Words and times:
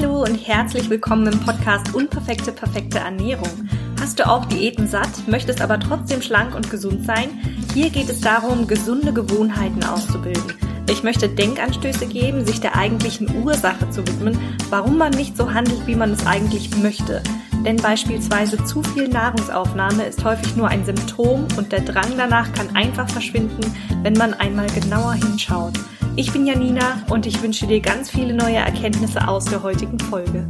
Hallo 0.00 0.22
und 0.22 0.36
herzlich 0.36 0.90
willkommen 0.90 1.26
im 1.32 1.40
Podcast 1.40 1.94
Unperfekte, 1.94 2.50
perfekte 2.50 2.98
Ernährung. 2.98 3.68
Hast 4.00 4.18
du 4.18 4.28
auch 4.28 4.44
Diäten 4.46 4.88
satt, 4.88 5.28
möchtest 5.28 5.60
aber 5.60 5.78
trotzdem 5.78 6.20
schlank 6.20 6.54
und 6.54 6.68
gesund 6.70 7.04
sein? 7.06 7.28
Hier 7.74 7.90
geht 7.90 8.08
es 8.08 8.20
darum, 8.20 8.66
gesunde 8.66 9.12
Gewohnheiten 9.12 9.84
auszubilden. 9.84 10.54
Ich 10.90 11.02
möchte 11.02 11.28
Denkanstöße 11.28 12.06
geben, 12.06 12.44
sich 12.44 12.60
der 12.60 12.76
eigentlichen 12.76 13.44
Ursache 13.44 13.88
zu 13.90 14.00
widmen, 14.06 14.38
warum 14.68 14.98
man 14.98 15.12
nicht 15.12 15.36
so 15.36 15.52
handelt, 15.52 15.86
wie 15.86 15.96
man 15.96 16.12
es 16.12 16.26
eigentlich 16.26 16.76
möchte. 16.78 17.22
Denn 17.64 17.76
beispielsweise 17.76 18.62
zu 18.64 18.82
viel 18.82 19.08
Nahrungsaufnahme 19.08 20.04
ist 20.04 20.24
häufig 20.24 20.56
nur 20.56 20.68
ein 20.68 20.84
Symptom 20.84 21.46
und 21.56 21.70
der 21.70 21.82
Drang 21.82 22.16
danach 22.16 22.52
kann 22.52 22.74
einfach 22.74 23.08
verschwinden, 23.08 23.62
wenn 24.02 24.14
man 24.14 24.34
einmal 24.34 24.66
genauer 24.66 25.14
hinschaut. 25.14 25.74
Ich 26.16 26.32
bin 26.32 26.46
Janina 26.46 27.04
und 27.10 27.26
ich 27.26 27.42
wünsche 27.42 27.66
dir 27.66 27.80
ganz 27.80 28.08
viele 28.08 28.34
neue 28.34 28.56
Erkenntnisse 28.56 29.26
aus 29.26 29.46
der 29.46 29.64
heutigen 29.64 29.98
Folge. 29.98 30.46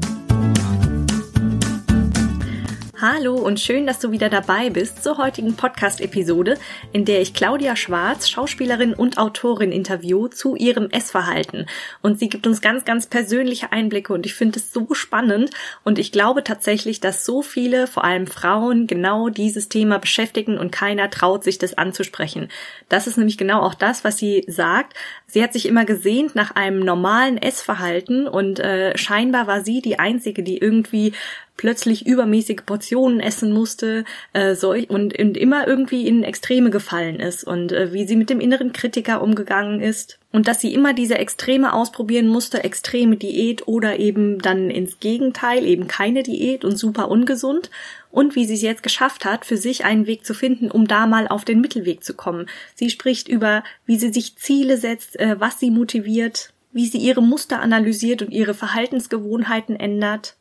Hallo 3.06 3.34
und 3.34 3.60
schön, 3.60 3.86
dass 3.86 3.98
du 3.98 4.12
wieder 4.12 4.30
dabei 4.30 4.70
bist 4.70 5.02
zur 5.02 5.18
heutigen 5.18 5.56
Podcast-Episode, 5.56 6.56
in 6.90 7.04
der 7.04 7.20
ich 7.20 7.34
Claudia 7.34 7.76
Schwarz, 7.76 8.30
Schauspielerin 8.30 8.94
und 8.94 9.18
Autorin, 9.18 9.72
interview 9.72 10.28
zu 10.28 10.56
ihrem 10.56 10.88
Essverhalten. 10.88 11.66
Und 12.00 12.18
sie 12.18 12.30
gibt 12.30 12.46
uns 12.46 12.62
ganz, 12.62 12.86
ganz 12.86 13.06
persönliche 13.06 13.72
Einblicke 13.72 14.14
und 14.14 14.24
ich 14.24 14.32
finde 14.32 14.58
es 14.58 14.72
so 14.72 14.94
spannend 14.94 15.50
und 15.82 15.98
ich 15.98 16.12
glaube 16.12 16.44
tatsächlich, 16.44 16.98
dass 16.98 17.26
so 17.26 17.42
viele, 17.42 17.88
vor 17.88 18.04
allem 18.04 18.26
Frauen, 18.26 18.86
genau 18.86 19.28
dieses 19.28 19.68
Thema 19.68 19.98
beschäftigen 19.98 20.56
und 20.56 20.72
keiner 20.72 21.10
traut 21.10 21.44
sich 21.44 21.58
das 21.58 21.76
anzusprechen. 21.76 22.48
Das 22.88 23.06
ist 23.06 23.18
nämlich 23.18 23.36
genau 23.36 23.60
auch 23.60 23.74
das, 23.74 24.02
was 24.04 24.16
sie 24.16 24.44
sagt. 24.46 24.94
Sie 25.34 25.42
hat 25.42 25.52
sich 25.52 25.66
immer 25.66 25.84
gesehnt 25.84 26.36
nach 26.36 26.52
einem 26.52 26.78
normalen 26.78 27.38
Essverhalten 27.38 28.28
und 28.28 28.60
äh, 28.60 28.96
scheinbar 28.96 29.48
war 29.48 29.64
sie 29.64 29.82
die 29.82 29.98
Einzige, 29.98 30.44
die 30.44 30.58
irgendwie 30.58 31.12
plötzlich 31.56 32.06
übermäßige 32.06 32.60
Portionen 32.64 33.18
essen 33.18 33.52
musste 33.52 34.04
äh, 34.32 34.54
so, 34.54 34.70
und, 34.70 35.18
und 35.18 35.36
immer 35.36 35.66
irgendwie 35.66 36.06
in 36.06 36.22
Extreme 36.22 36.70
gefallen 36.70 37.18
ist 37.18 37.42
und 37.42 37.72
äh, 37.72 37.92
wie 37.92 38.06
sie 38.06 38.14
mit 38.14 38.30
dem 38.30 38.38
inneren 38.38 38.72
Kritiker 38.72 39.22
umgegangen 39.22 39.80
ist. 39.80 40.20
Und 40.30 40.46
dass 40.46 40.60
sie 40.60 40.72
immer 40.72 40.94
diese 40.94 41.18
Extreme 41.18 41.72
ausprobieren 41.72 42.28
musste, 42.28 42.62
extreme 42.62 43.16
Diät 43.16 43.66
oder 43.66 43.98
eben 43.98 44.38
dann 44.38 44.70
ins 44.70 45.00
Gegenteil, 45.00 45.64
eben 45.66 45.88
keine 45.88 46.22
Diät 46.22 46.64
und 46.64 46.76
super 46.76 47.08
ungesund 47.08 47.70
und 48.14 48.36
wie 48.36 48.44
sie 48.44 48.54
es 48.54 48.62
jetzt 48.62 48.84
geschafft 48.84 49.24
hat, 49.24 49.44
für 49.44 49.56
sich 49.56 49.84
einen 49.84 50.06
Weg 50.06 50.24
zu 50.24 50.34
finden, 50.34 50.70
um 50.70 50.86
da 50.86 51.06
mal 51.06 51.26
auf 51.26 51.44
den 51.44 51.60
Mittelweg 51.60 52.04
zu 52.04 52.14
kommen. 52.14 52.46
Sie 52.76 52.88
spricht 52.88 53.26
über, 53.26 53.64
wie 53.86 53.98
sie 53.98 54.12
sich 54.12 54.36
Ziele 54.36 54.76
setzt, 54.76 55.18
äh, 55.18 55.40
was 55.40 55.58
sie 55.58 55.72
motiviert, 55.72 56.52
wie 56.72 56.86
sie 56.86 56.98
ihre 56.98 57.22
Muster 57.22 57.60
analysiert 57.60 58.22
und 58.22 58.30
ihre 58.30 58.54
Verhaltensgewohnheiten 58.54 59.74
ändert 59.74 60.36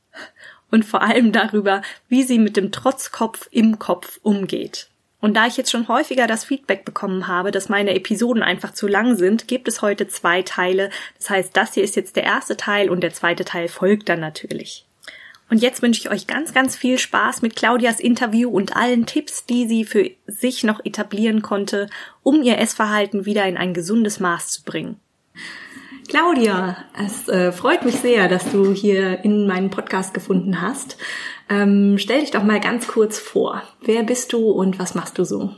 und 0.69 0.85
vor 0.85 1.01
allem 1.01 1.31
darüber, 1.31 1.81
wie 2.07 2.21
sie 2.21 2.37
mit 2.37 2.57
dem 2.57 2.71
Trotzkopf 2.71 3.47
im 3.49 3.79
Kopf 3.79 4.19
umgeht. 4.21 4.89
Und 5.19 5.35
da 5.35 5.47
ich 5.47 5.57
jetzt 5.57 5.71
schon 5.71 5.87
häufiger 5.87 6.27
das 6.27 6.45
Feedback 6.45 6.85
bekommen 6.85 7.27
habe, 7.27 7.49
dass 7.49 7.69
meine 7.69 7.95
Episoden 7.95 8.43
einfach 8.43 8.73
zu 8.73 8.87
lang 8.87 9.15
sind, 9.15 9.47
gibt 9.47 9.67
es 9.67 9.81
heute 9.81 10.07
zwei 10.07 10.43
Teile. 10.43 10.91
Das 11.17 11.31
heißt, 11.31 11.57
das 11.57 11.73
hier 11.73 11.83
ist 11.83 11.95
jetzt 11.95 12.17
der 12.17 12.23
erste 12.23 12.55
Teil 12.55 12.91
und 12.91 13.01
der 13.01 13.13
zweite 13.13 13.45
Teil 13.45 13.67
folgt 13.67 14.09
dann 14.09 14.19
natürlich. 14.19 14.85
Und 15.53 15.61
jetzt 15.61 15.83
wünsche 15.83 15.99
ich 15.99 16.09
euch 16.09 16.25
ganz, 16.25 16.51
ganz 16.51 16.75
viel 16.75 16.97
Spaß 16.97 17.43
mit 17.43 17.55
Claudias 17.55 17.99
Interview 17.99 18.49
und 18.49 18.75
allen 18.75 19.05
Tipps, 19.05 19.45
die 19.45 19.67
sie 19.67 19.85
für 19.85 20.09
sich 20.25 20.63
noch 20.63 20.83
etablieren 20.83 21.43
konnte, 21.43 21.91
um 22.23 22.41
ihr 22.41 22.57
Essverhalten 22.57 23.27
wieder 23.27 23.45
in 23.45 23.55
ein 23.55 23.75
gesundes 23.75 24.19
Maß 24.19 24.47
zu 24.47 24.63
bringen. 24.63 24.95
Claudia, 26.07 26.77
es 26.99 27.29
äh, 27.29 27.51
freut 27.51 27.85
mich 27.85 27.97
sehr, 27.97 28.27
dass 28.29 28.51
du 28.51 28.73
hier 28.73 29.23
in 29.23 29.45
meinen 29.45 29.69
Podcast 29.69 30.15
gefunden 30.15 30.59
hast. 30.59 30.97
Ähm, 31.51 31.99
stell 31.99 32.21
dich 32.21 32.31
doch 32.31 32.43
mal 32.43 32.59
ganz 32.59 32.87
kurz 32.87 33.19
vor. 33.19 33.61
Wer 33.79 34.01
bist 34.01 34.33
du 34.33 34.49
und 34.49 34.79
was 34.79 34.95
machst 34.95 35.19
du 35.19 35.23
so? 35.23 35.51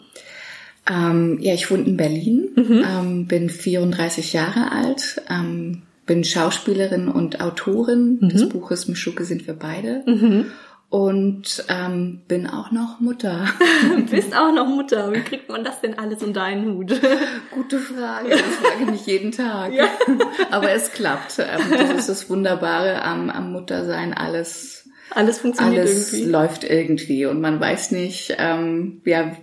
Ähm, 0.90 1.38
ja, 1.40 1.54
ich 1.54 1.72
wohne 1.72 1.84
in 1.84 1.96
Berlin, 1.96 2.50
mhm. 2.54 2.86
ähm, 2.86 3.28
bin 3.28 3.50
34 3.50 4.34
Jahre 4.34 4.74
alt, 4.74 5.22
ähm, 5.30 5.84
bin 6.06 6.24
Schauspielerin 6.24 7.08
und 7.08 7.42
Autorin 7.42 8.20
mhm. 8.22 8.30
des 8.30 8.50
Buches 8.50 8.88
Mischuke 8.88 9.26
sind 9.26 9.48
wir 9.48 9.56
beide. 9.56 10.04
Mhm 10.06 10.46
und 10.90 11.66
ähm, 11.68 12.22
bin 12.28 12.48
auch 12.48 12.72
noch 12.72 13.00
Mutter. 13.00 13.46
Bist 14.10 14.36
auch 14.36 14.54
noch 14.54 14.68
Mutter. 14.68 15.12
Wie 15.12 15.22
kriegt 15.22 15.50
man 15.50 15.64
das 15.64 15.82
denn 15.82 15.98
alles 15.98 16.22
in 16.22 16.34
deinen 16.34 16.76
Hut? 16.76 17.02
Gute 17.52 17.80
Frage. 17.80 18.30
Das 18.30 18.40
frage 18.40 18.84
ich 18.84 18.92
mich 18.92 19.06
jeden 19.06 19.32
Tag. 19.32 19.74
Ja. 19.74 19.90
Aber 20.52 20.72
es 20.72 20.92
klappt. 20.92 21.40
Ähm, 21.40 21.62
das 21.72 21.90
ist 22.00 22.10
das 22.10 22.30
Wunderbare 22.30 23.02
am, 23.02 23.30
am 23.30 23.52
Muttersein. 23.52 24.14
Alles, 24.14 24.88
alles 25.10 25.40
funktioniert 25.40 25.82
alles 25.82 26.14
irgendwie. 26.14 26.32
läuft 26.32 26.64
irgendwie 26.64 27.26
und 27.26 27.42
man 27.42 27.60
weiß 27.60 27.92
nicht, 27.92 28.36
ähm, 28.38 29.02
ja, 29.06 29.36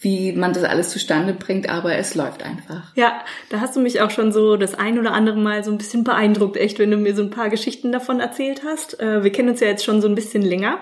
wie 0.00 0.32
man 0.32 0.52
das 0.52 0.64
alles 0.64 0.88
zustande 0.90 1.32
bringt, 1.32 1.68
aber 1.68 1.94
es 1.94 2.14
läuft 2.14 2.42
einfach. 2.42 2.94
Ja, 2.96 3.22
da 3.50 3.60
hast 3.60 3.76
du 3.76 3.80
mich 3.80 4.00
auch 4.00 4.10
schon 4.10 4.32
so 4.32 4.56
das 4.56 4.74
ein 4.74 4.98
oder 4.98 5.12
andere 5.12 5.38
Mal 5.38 5.62
so 5.62 5.70
ein 5.70 5.78
bisschen 5.78 6.04
beeindruckt, 6.04 6.56
echt, 6.56 6.78
wenn 6.78 6.90
du 6.90 6.96
mir 6.96 7.14
so 7.14 7.22
ein 7.22 7.30
paar 7.30 7.50
Geschichten 7.50 7.92
davon 7.92 8.20
erzählt 8.20 8.62
hast. 8.64 8.98
Äh, 9.00 9.22
wir 9.22 9.30
kennen 9.30 9.50
uns 9.50 9.60
ja 9.60 9.68
jetzt 9.68 9.84
schon 9.84 10.00
so 10.00 10.08
ein 10.08 10.14
bisschen 10.14 10.42
länger. 10.42 10.80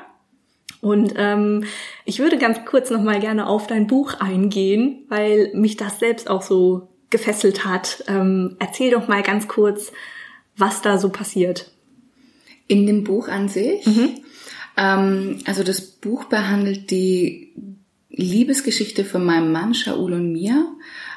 Und 0.80 1.14
ähm, 1.16 1.64
ich 2.04 2.20
würde 2.20 2.38
ganz 2.38 2.64
kurz 2.64 2.90
nochmal 2.90 3.20
gerne 3.20 3.48
auf 3.48 3.66
dein 3.66 3.86
Buch 3.86 4.14
eingehen, 4.20 5.04
weil 5.08 5.50
mich 5.54 5.76
das 5.76 5.98
selbst 5.98 6.30
auch 6.30 6.42
so 6.42 6.88
gefesselt 7.10 7.64
hat. 7.64 8.04
Ähm, 8.06 8.56
erzähl 8.58 8.92
doch 8.92 9.08
mal 9.08 9.22
ganz 9.22 9.48
kurz, 9.48 9.92
was 10.56 10.80
da 10.80 10.98
so 10.98 11.08
passiert. 11.08 11.72
In 12.68 12.86
dem 12.86 13.02
Buch 13.02 13.28
an 13.28 13.48
sich? 13.48 13.84
Mhm. 13.86 14.20
Ähm, 14.76 15.40
also 15.46 15.64
das 15.64 15.80
Buch 15.80 16.24
behandelt 16.24 16.90
die 16.90 17.52
Liebesgeschichte 18.18 19.04
von 19.04 19.24
meinem 19.24 19.52
Mann 19.52 19.74
Shaul 19.74 20.12
und 20.12 20.32
mir. 20.32 20.66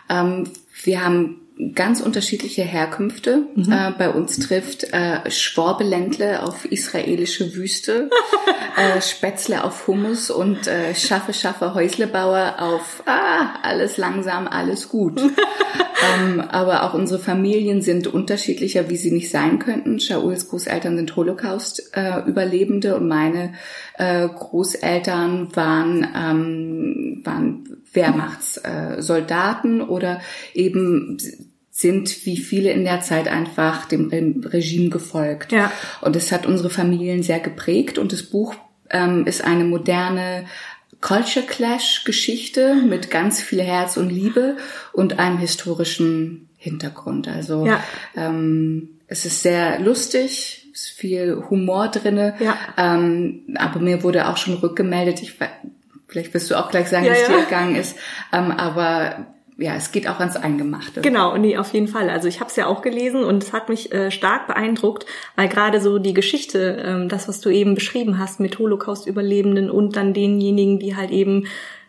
Ähm, 0.08 0.46
wir 0.84 1.04
haben 1.04 1.41
ganz 1.74 2.02
unterschiedliche 2.02 2.64
Herkünfte. 2.64 3.44
Mhm. 3.56 3.72
Äh, 3.72 3.92
bei 3.98 4.10
uns 4.10 4.40
trifft 4.40 4.86
äh, 4.94 5.30
Schworbeländle 5.30 6.44
auf 6.44 6.66
israelische 6.66 7.56
Wüste, 7.56 8.10
äh, 8.78 9.02
Spätzle 9.02 9.64
auf 9.64 9.88
Hummus 9.88 10.32
und 10.32 10.68
äh, 10.68 10.96
Schaffe, 10.96 11.34
Schaffe, 11.34 11.74
Häuslebauer 11.74 12.56
auf 12.60 13.04
ah, 13.06 13.60
alles 13.62 13.98
langsam, 13.98 14.48
alles 14.48 14.90
gut. 14.90 15.22
ähm, 16.20 16.42
aber 16.42 16.84
auch 16.84 16.94
unsere 16.94 17.20
Familien 17.20 17.82
sind 17.82 18.08
unterschiedlicher, 18.08 18.90
wie 18.90 18.98
sie 18.98 19.12
nicht 19.12 19.30
sein 19.30 19.60
könnten. 19.60 20.00
Shauls 20.00 20.50
Großeltern 20.50 20.98
sind 20.98 21.16
Holocaust-Überlebende 21.16 22.90
äh, 22.90 22.94
und 22.94 23.08
meine 23.08 23.54
äh, 23.98 24.28
Großeltern 24.28 25.56
waren, 25.56 26.08
ähm, 26.16 27.22
waren 27.24 27.72
Wehrmachtssoldaten 27.94 29.82
oder 29.82 30.22
eben 30.54 31.18
sind 31.72 32.26
wie 32.26 32.38
viele 32.38 32.72
in 32.72 32.84
der 32.84 33.02
Zeit 33.02 33.30
einfach 33.30 33.86
dem 33.86 34.44
Regime 34.46 34.90
gefolgt. 34.90 35.54
Ja. 35.54 35.72
Und 36.02 36.16
es 36.18 36.32
hat 36.32 36.46
unsere 36.46 36.70
Familien 36.70 37.24
sehr 37.24 37.40
geprägt 37.40 37.98
und 37.98 38.12
das 38.12 38.24
Buch 38.24 38.56
ähm, 38.90 39.26
ist 39.26 39.44
eine 39.44 39.64
moderne 39.64 40.46
Culture 41.00 41.46
Clash 41.46 42.04
Geschichte 42.04 42.76
mit 42.76 43.10
ganz 43.10 43.42
viel 43.42 43.62
Herz 43.62 43.98
und 43.98 44.10
Liebe 44.10 44.58
und 44.94 45.18
einem 45.18 45.40
historischen 45.40 46.50
Hintergrund. 46.58 47.28
Also 47.28 47.66
ja. 47.66 47.84
ähm, 48.16 48.90
es 49.08 49.26
ist 49.26 49.42
sehr 49.42 49.80
lustig, 49.80 50.68
ist 50.74 50.90
viel 50.90 51.44
Humor 51.50 51.88
drinne. 51.88 52.36
Ja. 52.40 52.56
Ähm, 52.78 53.56
aber 53.56 53.80
mir 53.80 54.04
wurde 54.04 54.28
auch 54.28 54.38
schon 54.38 54.56
rückgemeldet, 54.56 55.22
ich 55.24 55.38
vielleicht 56.08 56.34
wirst 56.34 56.52
du 56.52 56.56
auch 56.56 56.70
gleich 56.70 56.90
sagen, 56.90 57.06
ja, 57.06 57.14
wie 57.14 57.18
es 57.18 57.28
dir 57.28 57.46
gegangen 57.46 57.76
ist, 57.76 57.96
ähm, 58.32 58.52
aber 58.52 59.26
ja, 59.62 59.76
es 59.76 59.92
geht 59.92 60.08
auch 60.08 60.20
ans 60.20 60.36
Eingemachte. 60.36 61.02
Genau, 61.02 61.38
nee, 61.38 61.58
auf 61.58 61.74
jeden 61.74 61.88
Fall. 61.88 62.10
Also 62.10 62.28
ich 62.28 62.40
habe 62.40 62.50
es 62.50 62.56
ja 62.56 62.68
auch 62.68 62.82
gelesen 62.82 63.24
und 63.24 63.44
es 63.44 63.54
hat 63.54 63.70
mich 63.70 63.92
äh, 63.92 64.12
stark 64.12 64.48
beeindruckt, 64.48 65.06
weil 65.36 65.48
gerade 65.48 65.80
so 65.80 66.00
die 66.00 66.14
Geschichte, 66.14 66.84
ähm, 66.84 67.10
das, 67.10 67.28
was 67.28 67.42
du 67.42 67.50
eben 67.50 67.76
beschrieben 67.76 68.18
hast 68.18 68.40
mit 68.40 68.58
Holocaust-Überlebenden 68.58 69.70
und 69.70 69.96
dann 69.96 70.14
denjenigen, 70.14 70.80
die 70.80 70.96
halt 70.96 71.12
eben 71.12 71.46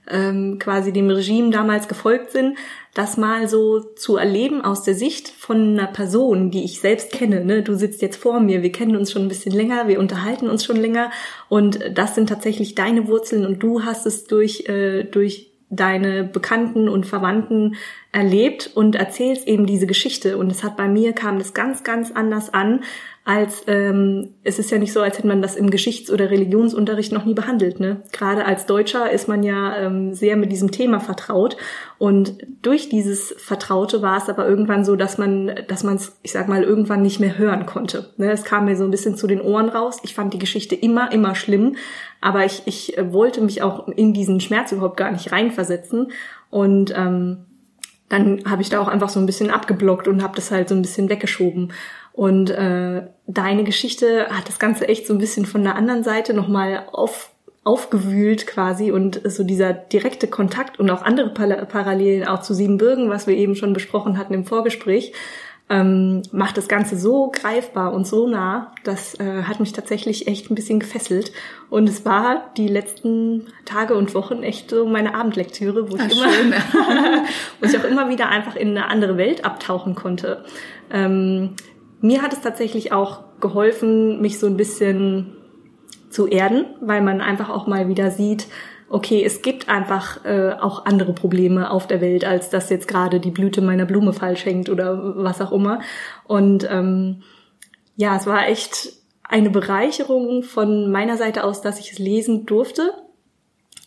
ähm, 0.08 0.58
quasi 0.58 0.92
dem 0.92 1.08
Regime 1.08 1.50
damals 1.50 1.88
gefolgt 1.88 2.32
sind, 2.32 2.58
das 2.92 3.16
mal 3.16 3.48
so 3.48 3.80
zu 3.80 4.16
erleben 4.16 4.60
aus 4.60 4.82
der 4.82 4.94
Sicht 4.94 5.28
von 5.28 5.78
einer 5.78 5.86
Person, 5.86 6.50
die 6.50 6.64
ich 6.64 6.80
selbst 6.80 7.12
kenne. 7.12 7.44
Ne? 7.44 7.62
Du 7.62 7.74
sitzt 7.74 8.02
jetzt 8.02 8.16
vor 8.16 8.40
mir, 8.40 8.62
wir 8.62 8.72
kennen 8.72 8.96
uns 8.96 9.12
schon 9.12 9.22
ein 9.22 9.28
bisschen 9.28 9.52
länger, 9.52 9.88
wir 9.88 9.98
unterhalten 9.98 10.50
uns 10.50 10.64
schon 10.64 10.76
länger 10.76 11.10
und 11.48 11.78
das 11.94 12.14
sind 12.14 12.28
tatsächlich 12.28 12.74
deine 12.74 13.08
Wurzeln 13.08 13.46
und 13.46 13.62
du 13.62 13.84
hast 13.84 14.04
es 14.04 14.24
durch, 14.24 14.69
äh, 14.69 15.04
durch 15.04 15.51
deine 15.72 16.22
Bekannten 16.22 16.88
und 16.88 17.06
Verwandten 17.06 17.76
erlebt 18.12 18.70
und 18.74 18.94
erzählst 18.94 19.48
eben 19.48 19.66
diese 19.66 19.86
Geschichte. 19.86 20.36
Und 20.36 20.52
es 20.52 20.62
hat 20.62 20.76
bei 20.76 20.86
mir 20.86 21.14
kam 21.14 21.38
das 21.38 21.54
ganz, 21.54 21.82
ganz 21.82 22.12
anders 22.12 22.52
an, 22.52 22.84
als 23.24 23.62
ähm, 23.69 24.34
es 24.42 24.58
ist 24.58 24.72
ja 24.72 24.78
nicht 24.78 24.92
so, 24.92 25.00
als 25.00 25.16
hätte 25.16 25.28
man 25.28 25.42
das 25.42 25.54
im 25.54 25.70
Geschichts- 25.70 26.10
oder 26.10 26.28
Religionsunterricht 26.28 27.12
noch 27.12 27.24
nie 27.24 27.34
behandelt. 27.34 27.78
Ne? 27.78 28.02
Gerade 28.10 28.44
als 28.44 28.66
Deutscher 28.66 29.12
ist 29.12 29.28
man 29.28 29.44
ja 29.44 29.76
ähm, 29.76 30.12
sehr 30.12 30.36
mit 30.36 30.50
diesem 30.50 30.72
Thema 30.72 30.98
vertraut 30.98 31.56
und 31.98 32.36
durch 32.62 32.88
dieses 32.88 33.32
Vertraute 33.38 34.02
war 34.02 34.19
es 34.19 34.28
aber 34.28 34.48
irgendwann 34.48 34.84
so, 34.84 34.96
dass 34.96 35.19
man, 35.19 35.52
dass 35.69 35.84
man 35.84 35.96
es, 35.96 36.19
ich 36.22 36.32
sag 36.32 36.48
mal, 36.48 36.64
irgendwann 36.64 37.02
nicht 37.02 37.20
mehr 37.20 37.38
hören 37.38 37.64
konnte. 37.64 38.10
Ne? 38.16 38.32
Es 38.32 38.42
kam 38.42 38.64
mir 38.64 38.76
so 38.76 38.82
ein 38.82 38.90
bisschen 38.90 39.16
zu 39.16 39.28
den 39.28 39.40
Ohren 39.40 39.69
raus. 39.69 40.00
Ich 40.02 40.14
fand 40.14 40.34
die 40.34 40.40
Geschichte 40.40 40.74
immer, 40.74 41.12
immer 41.12 41.36
schlimm, 41.36 41.76
aber 42.20 42.44
ich, 42.44 42.62
ich 42.66 42.96
wollte 43.00 43.40
mich 43.40 43.62
auch 43.62 43.86
in 43.86 44.12
diesen 44.12 44.40
Schmerz 44.40 44.72
überhaupt 44.72 44.96
gar 44.96 45.12
nicht 45.12 45.30
reinversetzen 45.30 46.10
und 46.50 46.92
ähm, 46.96 47.44
dann 48.12 48.42
habe 48.44 48.60
ich 48.60 48.69
da 48.69 48.78
auch 48.78 48.88
einfach 48.88 49.08
so 49.08 49.19
ein 49.20 49.26
bisschen 49.26 49.50
abgeblockt 49.50 50.06
und 50.06 50.22
habe 50.22 50.36
das 50.36 50.50
halt 50.50 50.69
so 50.69 50.74
ein 50.74 50.82
bisschen 50.82 51.08
weggeschoben. 51.08 51.72
Und 52.12 52.50
äh, 52.50 53.02
deine 53.26 53.64
Geschichte 53.64 54.28
hat 54.28 54.48
das 54.48 54.58
Ganze 54.58 54.88
echt 54.88 55.06
so 55.06 55.14
ein 55.14 55.18
bisschen 55.18 55.46
von 55.46 55.62
der 55.62 55.76
anderen 55.76 56.04
Seite 56.04 56.34
nochmal 56.34 56.86
auf, 56.92 57.30
aufgewühlt 57.64 58.46
quasi 58.46 58.90
und 58.90 59.20
so 59.24 59.44
dieser 59.44 59.72
direkte 59.72 60.28
Kontakt 60.28 60.78
und 60.78 60.90
auch 60.90 61.02
andere 61.02 61.30
Parallelen 61.30 62.26
auch 62.26 62.40
zu 62.40 62.54
Siebenbürgen, 62.54 63.08
was 63.08 63.26
wir 63.26 63.36
eben 63.36 63.54
schon 63.54 63.72
besprochen 63.72 64.18
hatten 64.18 64.34
im 64.34 64.44
Vorgespräch, 64.44 65.12
ähm, 65.70 66.22
macht 66.32 66.58
das 66.58 66.68
Ganze 66.68 66.98
so 66.98 67.30
greifbar 67.30 67.94
und 67.94 68.06
so 68.06 68.26
nah, 68.26 68.72
das 68.84 69.18
äh, 69.18 69.44
hat 69.44 69.58
mich 69.58 69.72
tatsächlich 69.72 70.26
echt 70.26 70.50
ein 70.50 70.54
bisschen 70.54 70.80
gefesselt. 70.80 71.32
Und 71.70 71.88
es 71.88 72.04
war 72.04 72.50
die 72.58 72.68
letzten 72.68 73.46
Tage 73.64 73.94
und 73.94 74.14
Wochen 74.14 74.42
echt 74.42 74.68
so 74.68 74.84
meine 74.84 75.14
Abendlektüre, 75.14 75.90
wo 75.90 75.96
ich, 75.96 76.02
Ach, 76.02 76.40
immer, 76.40 76.56
wo 77.60 77.66
ich 77.66 77.78
auch 77.78 77.84
immer 77.84 78.10
wieder 78.10 78.28
einfach 78.28 78.54
in 78.54 78.70
eine 78.70 78.88
andere 78.88 79.16
Welt 79.16 79.46
abtauchen 79.46 79.94
konnte. 79.94 80.44
Ähm, 80.90 81.54
mir 82.02 82.20
hat 82.20 82.32
es 82.32 82.40
tatsächlich 82.40 82.93
auch 82.93 83.25
geholfen, 83.40 84.20
mich 84.20 84.38
so 84.38 84.46
ein 84.46 84.56
bisschen 84.56 85.37
zu 86.10 86.26
erden, 86.26 86.66
weil 86.81 87.00
man 87.00 87.20
einfach 87.20 87.49
auch 87.49 87.66
mal 87.66 87.88
wieder 87.88 88.10
sieht, 88.10 88.49
okay, 88.90 89.25
es 89.25 89.40
gibt 89.40 89.70
einfach 89.70 90.22
äh, 90.26 90.52
auch 90.60 90.84
andere 90.84 91.14
Probleme 91.14 91.70
auf 91.70 91.87
der 91.87 92.02
Welt, 92.02 92.26
als 92.26 92.50
dass 92.50 92.69
jetzt 92.69 92.87
gerade 92.87 93.20
die 93.20 93.31
Blüte 93.31 93.62
meiner 93.62 93.87
Blume 93.87 94.12
falsch 94.12 94.44
hängt 94.44 94.69
oder 94.69 95.16
was 95.16 95.40
auch 95.40 95.52
immer. 95.52 95.81
Und 96.26 96.69
ähm, 96.70 97.22
ja, 97.96 98.16
es 98.16 98.26
war 98.26 98.46
echt 98.48 98.93
eine 99.22 99.48
Bereicherung 99.48 100.43
von 100.43 100.90
meiner 100.93 101.16
Seite 101.16 101.44
aus, 101.44 101.62
dass 101.62 101.81
ich 101.81 101.93
es 101.93 101.98
lesen 101.98 102.44
durfte, 102.44 102.93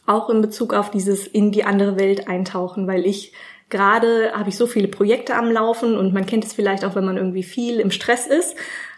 auch 0.07 0.29
in 0.31 0.41
Bezug 0.41 0.73
auf 0.73 0.89
dieses 0.89 1.27
in 1.27 1.51
die 1.51 1.65
andere 1.65 1.99
Welt 1.99 2.27
eintauchen, 2.27 2.87
weil 2.87 3.05
ich 3.05 3.33
Gerade 3.69 4.31
habe 4.33 4.49
ich 4.49 4.57
so 4.57 4.67
viele 4.67 4.87
Projekte 4.87 5.35
am 5.35 5.51
Laufen 5.51 5.97
und 5.97 6.13
man 6.13 6.25
kennt 6.25 6.45
es 6.45 6.53
vielleicht 6.53 6.85
auch, 6.85 6.95
wenn 6.95 7.05
man 7.05 7.17
irgendwie 7.17 7.43
viel 7.43 7.79
im 7.79 7.91
Stress 7.91 8.27
ist, 8.27 8.55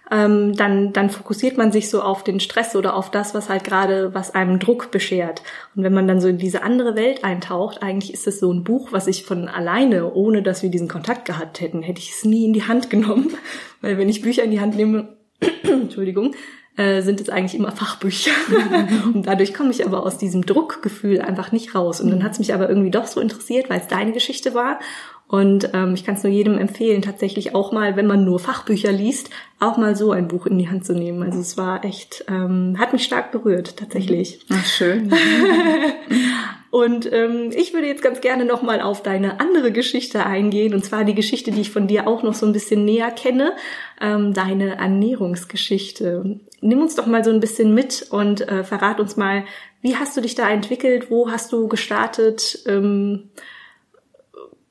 ähm, 0.09 0.55
dann, 0.55 0.93
dann 0.93 1.09
fokussiert 1.09 1.57
man 1.57 1.71
sich 1.71 1.89
so 1.89 2.01
auf 2.01 2.23
den 2.23 2.39
Stress 2.39 2.75
oder 2.75 2.95
auf 2.95 3.11
das, 3.11 3.33
was 3.33 3.49
halt 3.49 3.63
gerade, 3.63 4.13
was 4.13 4.33
einem 4.33 4.59
Druck 4.59 4.91
beschert. 4.91 5.41
Und 5.75 5.83
wenn 5.83 5.93
man 5.93 6.07
dann 6.07 6.21
so 6.21 6.27
in 6.27 6.37
diese 6.37 6.63
andere 6.63 6.95
Welt 6.95 7.23
eintaucht, 7.23 7.81
eigentlich 7.81 8.13
ist 8.13 8.27
es 8.27 8.39
so 8.39 8.51
ein 8.51 8.63
Buch, 8.63 8.89
was 8.91 9.07
ich 9.07 9.25
von 9.25 9.49
alleine, 9.49 10.13
ohne 10.13 10.41
dass 10.43 10.63
wir 10.63 10.69
diesen 10.69 10.87
Kontakt 10.87 11.25
gehabt 11.25 11.59
hätten, 11.59 11.81
hätte 11.81 11.99
ich 11.99 12.11
es 12.11 12.25
nie 12.25 12.45
in 12.45 12.53
die 12.53 12.63
Hand 12.63 12.89
genommen. 12.89 13.35
Weil 13.81 13.97
wenn 13.97 14.09
ich 14.09 14.21
Bücher 14.21 14.43
in 14.43 14.51
die 14.51 14.61
Hand 14.61 14.75
nehme, 14.75 15.17
Entschuldigung, 15.63 16.35
äh, 16.77 17.01
sind 17.01 17.19
es 17.19 17.29
eigentlich 17.29 17.55
immer 17.55 17.71
Fachbücher. 17.71 18.31
und 19.13 19.27
dadurch 19.27 19.53
komme 19.53 19.71
ich 19.71 19.85
aber 19.85 20.05
aus 20.05 20.17
diesem 20.17 20.45
Druckgefühl 20.45 21.21
einfach 21.21 21.51
nicht 21.51 21.75
raus. 21.75 21.99
Und 21.99 22.09
dann 22.11 22.23
hat 22.23 22.33
es 22.33 22.39
mich 22.39 22.53
aber 22.53 22.69
irgendwie 22.69 22.91
doch 22.91 23.07
so 23.07 23.19
interessiert, 23.19 23.69
weil 23.69 23.81
es 23.81 23.87
deine 23.87 24.13
Geschichte 24.13 24.53
war. 24.53 24.79
Und 25.27 25.71
ähm, 25.73 25.93
ich 25.93 26.05
kann 26.05 26.15
es 26.15 26.23
nur 26.23 26.31
jedem 26.31 26.57
empfehlen, 26.57 27.01
tatsächlich 27.01 27.53
auch 27.53 27.73
mal, 27.73 27.97
wenn 27.97 28.07
man 28.07 28.23
nur 28.23 28.39
Fachbücher 28.39 28.93
liest, 28.93 29.29
auch 29.59 29.75
mal 29.75 29.93
so 29.95 30.11
ein 30.11 30.29
Buch 30.29 30.45
in 30.45 30.57
die 30.57 30.69
Hand 30.69 30.85
zu 30.85 30.93
nehmen. 30.93 31.21
Also 31.21 31.39
es 31.39 31.57
war 31.57 31.83
echt, 31.83 32.23
ähm, 32.29 32.77
hat 32.79 32.93
mich 32.93 33.03
stark 33.03 33.33
berührt, 33.33 33.75
tatsächlich. 33.75 34.39
Ach, 34.49 34.65
schön. 34.65 35.11
Und 36.69 37.11
ähm, 37.11 37.51
ich 37.55 37.73
würde 37.73 37.87
jetzt 37.87 38.03
ganz 38.03 38.21
gerne 38.21 38.45
nochmal 38.45 38.81
auf 38.81 39.01
deine 39.01 39.39
andere 39.39 39.71
Geschichte 39.71 40.25
eingehen, 40.25 40.73
und 40.73 40.83
zwar 40.85 41.05
die 41.05 41.15
Geschichte, 41.15 41.51
die 41.51 41.61
ich 41.61 41.71
von 41.71 41.87
dir 41.87 42.07
auch 42.07 42.23
noch 42.23 42.33
so 42.33 42.45
ein 42.45 42.53
bisschen 42.53 42.85
näher 42.85 43.09
kenne, 43.09 43.53
ähm, 43.99 44.33
deine 44.33 44.77
Ernährungsgeschichte. 44.77 46.39
Nimm 46.61 46.81
uns 46.81 46.95
doch 46.95 47.05
mal 47.05 47.23
so 47.23 47.31
ein 47.31 47.39
bisschen 47.39 47.73
mit 47.73 48.07
und 48.09 48.47
äh, 48.47 48.63
verrat 48.63 48.99
uns 48.99 49.15
mal, 49.15 49.45
wie 49.81 49.95
hast 49.95 50.17
du 50.17 50.21
dich 50.21 50.35
da 50.35 50.49
entwickelt, 50.49 51.11
wo 51.11 51.29
hast 51.31 51.51
du 51.51 51.67
gestartet? 51.67 52.59
Ähm, 52.65 53.29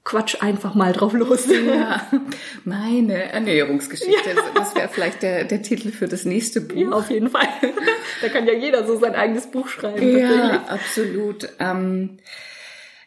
Quatsch 0.07 0.41
einfach 0.41 0.75
mal 0.75 0.93
drauf 0.93 1.13
los. 1.15 1.47
Ja, 1.49 2.07
meine 2.65 3.33
Ernährungsgeschichte. 3.33 4.31
Ja. 4.31 4.43
Das 4.55 4.75
wäre 4.77 4.89
vielleicht 4.89 5.23
der, 5.23 5.45
der 5.45 5.63
Titel 5.63 5.91
für 5.91 6.07
das 6.07 6.25
nächste 6.25 6.61
Buch. 6.61 6.77
Ja, 6.77 6.91
auf 6.91 7.11
jeden 7.11 7.29
Fall. 7.29 7.49
Da 8.23 8.29
kann 8.29 8.47
ja 8.47 8.53
jeder 8.53 8.87
so 8.87 8.97
sein 8.99 9.17
eigenes 9.17 9.49
Buch 9.49 9.67
schreiben. 9.69 10.17
Ja, 10.17 10.65
absolut. 10.69 11.49
Ähm, 11.59 12.19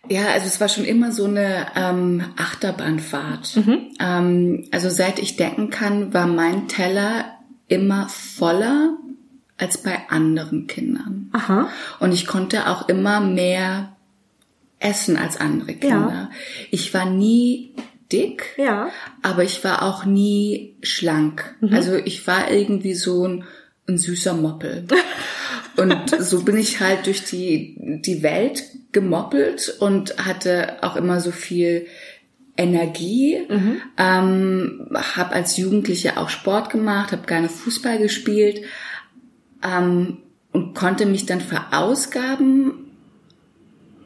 ja, 0.10 0.28
also 0.28 0.48
es 0.48 0.60
war 0.60 0.68
schon 0.68 0.84
immer 0.84 1.14
so 1.14 1.24
eine 1.24 1.68
ähm, 1.76 2.24
Achterbahnfahrt. 2.36 3.56
Mhm. 3.56 3.92
Ähm, 4.00 4.68
also 4.72 4.90
seit 4.90 5.20
ich 5.20 5.38
denken 5.38 5.70
kann, 5.70 6.14
war 6.14 6.28
mein 6.28 6.68
Teller 6.68 7.39
immer 7.70 8.10
voller 8.10 8.98
als 9.58 9.78
bei 9.78 9.98
anderen 10.10 10.68
Kindern. 10.68 11.30
Aha. 11.34 11.70
Und 12.00 12.12
ich 12.12 12.28
konnte 12.28 12.68
auch 12.68 12.90
immer 12.90 13.20
mehr 13.20 13.96
essen 14.80 15.18
als 15.18 15.40
andere 15.40 15.74
Kinder. 15.74 16.30
Ja. 16.30 16.32
Ich 16.72 16.94
war 16.94 17.06
nie 17.06 17.74
dick, 18.12 18.56
ja. 18.58 18.90
aber 19.22 19.44
ich 19.44 19.64
war 19.64 19.84
auch 19.84 20.06
nie 20.06 20.76
schlank. 20.82 21.56
Mhm. 21.62 21.74
Also 21.74 21.96
ich 21.96 22.26
war 22.28 22.52
irgendwie 22.52 22.94
so 22.94 23.28
ein, 23.28 23.44
ein 23.88 23.98
süßer 23.98 24.34
Moppel. 24.34 24.86
und 25.78 26.10
so 26.20 26.44
bin 26.44 26.58
ich 26.58 26.80
halt 26.80 27.06
durch 27.06 27.26
die, 27.26 27.76
die 28.06 28.24
Welt 28.24 28.64
gemoppelt 28.92 29.76
und 29.80 30.18
hatte 30.18 30.78
auch 30.82 30.96
immer 30.96 31.20
so 31.20 31.32
viel 31.32 31.86
Energie, 32.60 33.40
mhm. 33.48 33.82
ähm, 33.98 34.88
habe 34.94 35.34
als 35.34 35.56
Jugendliche 35.56 36.18
auch 36.18 36.30
Sport 36.30 36.70
gemacht, 36.70 37.14
habe 37.14 37.26
gerne 37.26 37.48
Fußball 37.48 37.98
gespielt 37.98 38.62
ähm, 39.64 40.18
und 40.52 40.76
konnte 40.76 41.06
mich 41.06 41.26
dann 41.26 41.40
verausgaben 41.40 42.79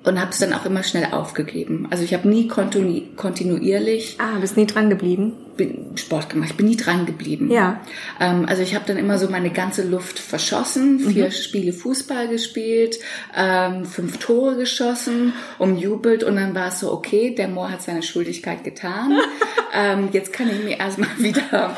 und 0.04 0.20
habe 0.20 0.32
es 0.32 0.40
dann 0.40 0.54
auch 0.54 0.66
immer 0.66 0.84
schnell 0.84 1.08
aufgegeben. 1.12 1.88
Also 1.90 2.04
ich 2.04 2.14
habe 2.14 2.28
nie 2.28 2.48
kontinu 2.48 3.02
kontinuierlich. 3.16 4.18
Ah, 4.20 4.40
bist 4.40 4.58
nie 4.58 4.66
dran 4.66 4.90
geblieben? 4.90 5.34
Bin 5.56 5.96
Sport 5.96 6.30
gemacht. 6.30 6.50
Ich 6.52 6.58
bin 6.58 6.66
nie 6.66 6.76
dran 6.76 7.06
geblieben. 7.06 7.50
Ja. 7.52 7.82
Ähm, 8.20 8.46
also 8.48 8.62
ich 8.62 8.76
habe 8.76 8.86
dann 8.88 8.98
immer 8.98 9.18
so 9.18 9.30
meine 9.30 9.52
ganze 9.52 9.88
Luft 9.88 10.20
verschossen, 10.20 11.00
vier 11.00 11.26
mhm. 11.26 11.32
Spiele 11.32 11.74
Fußball 11.74 12.28
gespielt, 12.28 13.00
ähm, 13.36 13.86
fünf 13.86 14.18
Tore 14.18 14.58
geschossen, 14.58 15.34
umjubelt 15.60 16.24
und 16.24 16.36
dann 16.36 16.54
war 16.54 16.68
es 16.68 16.80
so 16.80 16.92
okay, 16.92 17.34
der 17.36 17.48
Moor 17.48 17.72
hat 17.72 17.82
seine 17.82 18.04
Schuldigkeit 18.04 18.64
getan. 18.64 19.18
ähm, 19.74 20.10
jetzt 20.12 20.34
kann 20.34 20.50
ich 20.50 20.64
mir 20.64 20.80
erstmal 20.80 21.18
wieder 21.18 21.78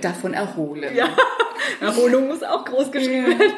davon 0.00 0.34
erholen. 0.34 0.94
Ja. 0.94 1.08
Erholung 1.80 2.28
muss 2.28 2.42
auch 2.42 2.64
groß 2.64 2.92
geschrieben 2.92 3.38
werden. 3.38 3.52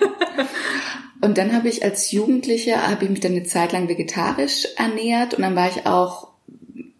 Und 1.20 1.38
dann 1.38 1.54
habe 1.54 1.68
ich 1.68 1.84
als 1.84 2.12
Jugendliche, 2.12 2.88
habe 2.88 3.04
ich 3.04 3.10
mich 3.10 3.20
dann 3.20 3.32
eine 3.32 3.44
Zeit 3.44 3.72
lang 3.72 3.88
vegetarisch 3.88 4.66
ernährt 4.76 5.34
und 5.34 5.42
dann 5.42 5.56
war 5.56 5.68
ich 5.68 5.86
auch 5.86 6.28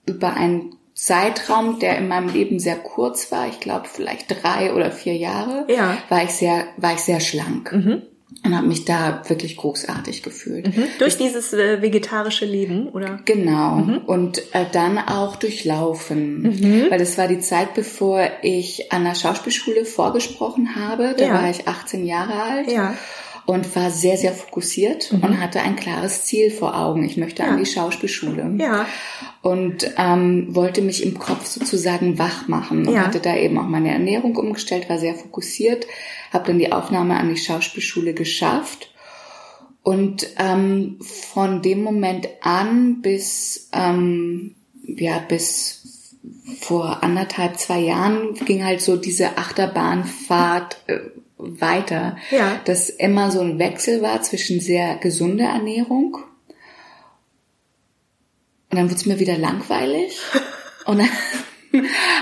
über 0.06 0.34
einen 0.34 0.76
Zeitraum, 0.94 1.80
der 1.80 1.98
in 1.98 2.08
meinem 2.08 2.28
Leben 2.28 2.60
sehr 2.60 2.76
kurz 2.76 3.32
war, 3.32 3.48
ich 3.48 3.60
glaube 3.60 3.86
vielleicht 3.92 4.26
drei 4.28 4.72
oder 4.72 4.92
vier 4.92 5.16
Jahre, 5.16 5.66
ja. 5.68 5.98
war 6.08 6.22
ich 6.22 6.30
sehr, 6.30 6.64
war 6.76 6.94
ich 6.94 7.00
sehr 7.00 7.20
schlank. 7.20 7.72
Mhm. 7.72 8.02
Und 8.44 8.56
habe 8.56 8.66
mich 8.66 8.84
da 8.84 9.22
wirklich 9.28 9.56
großartig 9.56 10.22
gefühlt. 10.22 10.76
Mhm. 10.76 10.84
Durch 10.98 11.16
dieses 11.16 11.52
äh, 11.52 11.80
vegetarische 11.80 12.44
Leben, 12.44 12.88
oder? 12.88 13.20
Genau. 13.24 13.76
Mhm. 13.76 13.98
Und 13.98 14.38
äh, 14.54 14.66
dann 14.70 14.98
auch 14.98 15.36
durch 15.36 15.64
Laufen. 15.64 16.42
Mhm. 16.42 16.86
Weil 16.90 16.98
das 16.98 17.16
war 17.16 17.28
die 17.28 17.38
Zeit, 17.38 17.74
bevor 17.74 18.28
ich 18.42 18.92
an 18.92 19.04
der 19.04 19.14
Schauspielschule 19.14 19.84
vorgesprochen 19.84 20.74
habe. 20.74 21.14
Da 21.16 21.24
ja. 21.24 21.34
war 21.34 21.48
ich 21.48 21.68
18 21.68 22.04
Jahre 22.04 22.42
alt. 22.42 22.70
Ja 22.70 22.94
und 23.46 23.76
war 23.76 23.90
sehr, 23.90 24.16
sehr 24.16 24.32
fokussiert 24.32 25.12
mhm. 25.12 25.22
und 25.22 25.40
hatte 25.40 25.60
ein 25.60 25.76
klares 25.76 26.24
Ziel 26.24 26.50
vor 26.50 26.78
Augen. 26.78 27.04
Ich 27.04 27.16
möchte 27.16 27.42
ja. 27.42 27.50
an 27.50 27.58
die 27.58 27.66
Schauspielschule. 27.66 28.54
Ja. 28.58 28.86
Und 29.42 29.92
ähm, 29.98 30.54
wollte 30.54 30.80
mich 30.80 31.04
im 31.04 31.18
Kopf 31.18 31.44
sozusagen 31.46 32.18
wach 32.18 32.48
machen 32.48 32.86
und 32.86 32.94
ja. 32.94 33.06
hatte 33.06 33.20
da 33.20 33.36
eben 33.36 33.58
auch 33.58 33.68
meine 33.68 33.90
Ernährung 33.90 34.36
umgestellt, 34.36 34.88
war 34.88 34.98
sehr 34.98 35.14
fokussiert, 35.14 35.86
habe 36.32 36.46
dann 36.46 36.58
die 36.58 36.72
Aufnahme 36.72 37.16
an 37.16 37.28
die 37.28 37.40
Schauspielschule 37.40 38.14
geschafft. 38.14 38.90
Und 39.82 40.26
ähm, 40.38 40.98
von 41.02 41.60
dem 41.60 41.82
Moment 41.82 42.28
an 42.40 43.02
bis, 43.02 43.68
ähm, 43.74 44.54
ja, 44.86 45.18
bis 45.18 46.14
vor 46.60 47.02
anderthalb, 47.02 47.58
zwei 47.58 47.80
Jahren 47.80 48.32
ging 48.46 48.64
halt 48.64 48.80
so 48.80 48.96
diese 48.96 49.36
Achterbahnfahrt 49.36 50.78
äh, 50.86 51.00
weiter, 51.60 52.16
ja. 52.30 52.60
dass 52.64 52.90
immer 52.90 53.30
so 53.30 53.40
ein 53.40 53.58
Wechsel 53.58 54.02
war 54.02 54.22
zwischen 54.22 54.60
sehr 54.60 54.96
gesunder 54.96 55.46
Ernährung 55.46 56.18
und 58.74 58.78
dann 58.78 58.90
wurde 58.90 58.96
es 58.96 59.06
mir 59.06 59.20
wieder 59.20 59.38
langweilig 59.38 60.18
und 60.84 60.98
dann, 60.98 61.08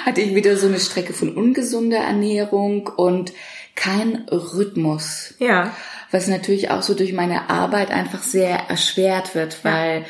hatte 0.05 0.21
ich 0.21 0.35
wieder 0.35 0.59
so 0.59 0.67
eine 0.67 0.81
Strecke 0.81 1.15
von 1.15 1.35
ungesunder 1.35 1.97
Ernährung 1.97 2.89
und 2.89 3.33
kein 3.75 4.27
Rhythmus. 4.31 5.33
Ja. 5.39 5.75
Was 6.11 6.29
natürlich 6.29 6.71
auch 6.71 6.83
so 6.83 6.93
durch 6.93 7.15
meine 7.15 7.49
Arbeit 7.49 7.91
einfach 7.91 8.23
sehr 8.23 8.69
erschwert 8.69 9.35
wird, 9.35 9.65
weil 9.65 10.01
ja. 10.01 10.07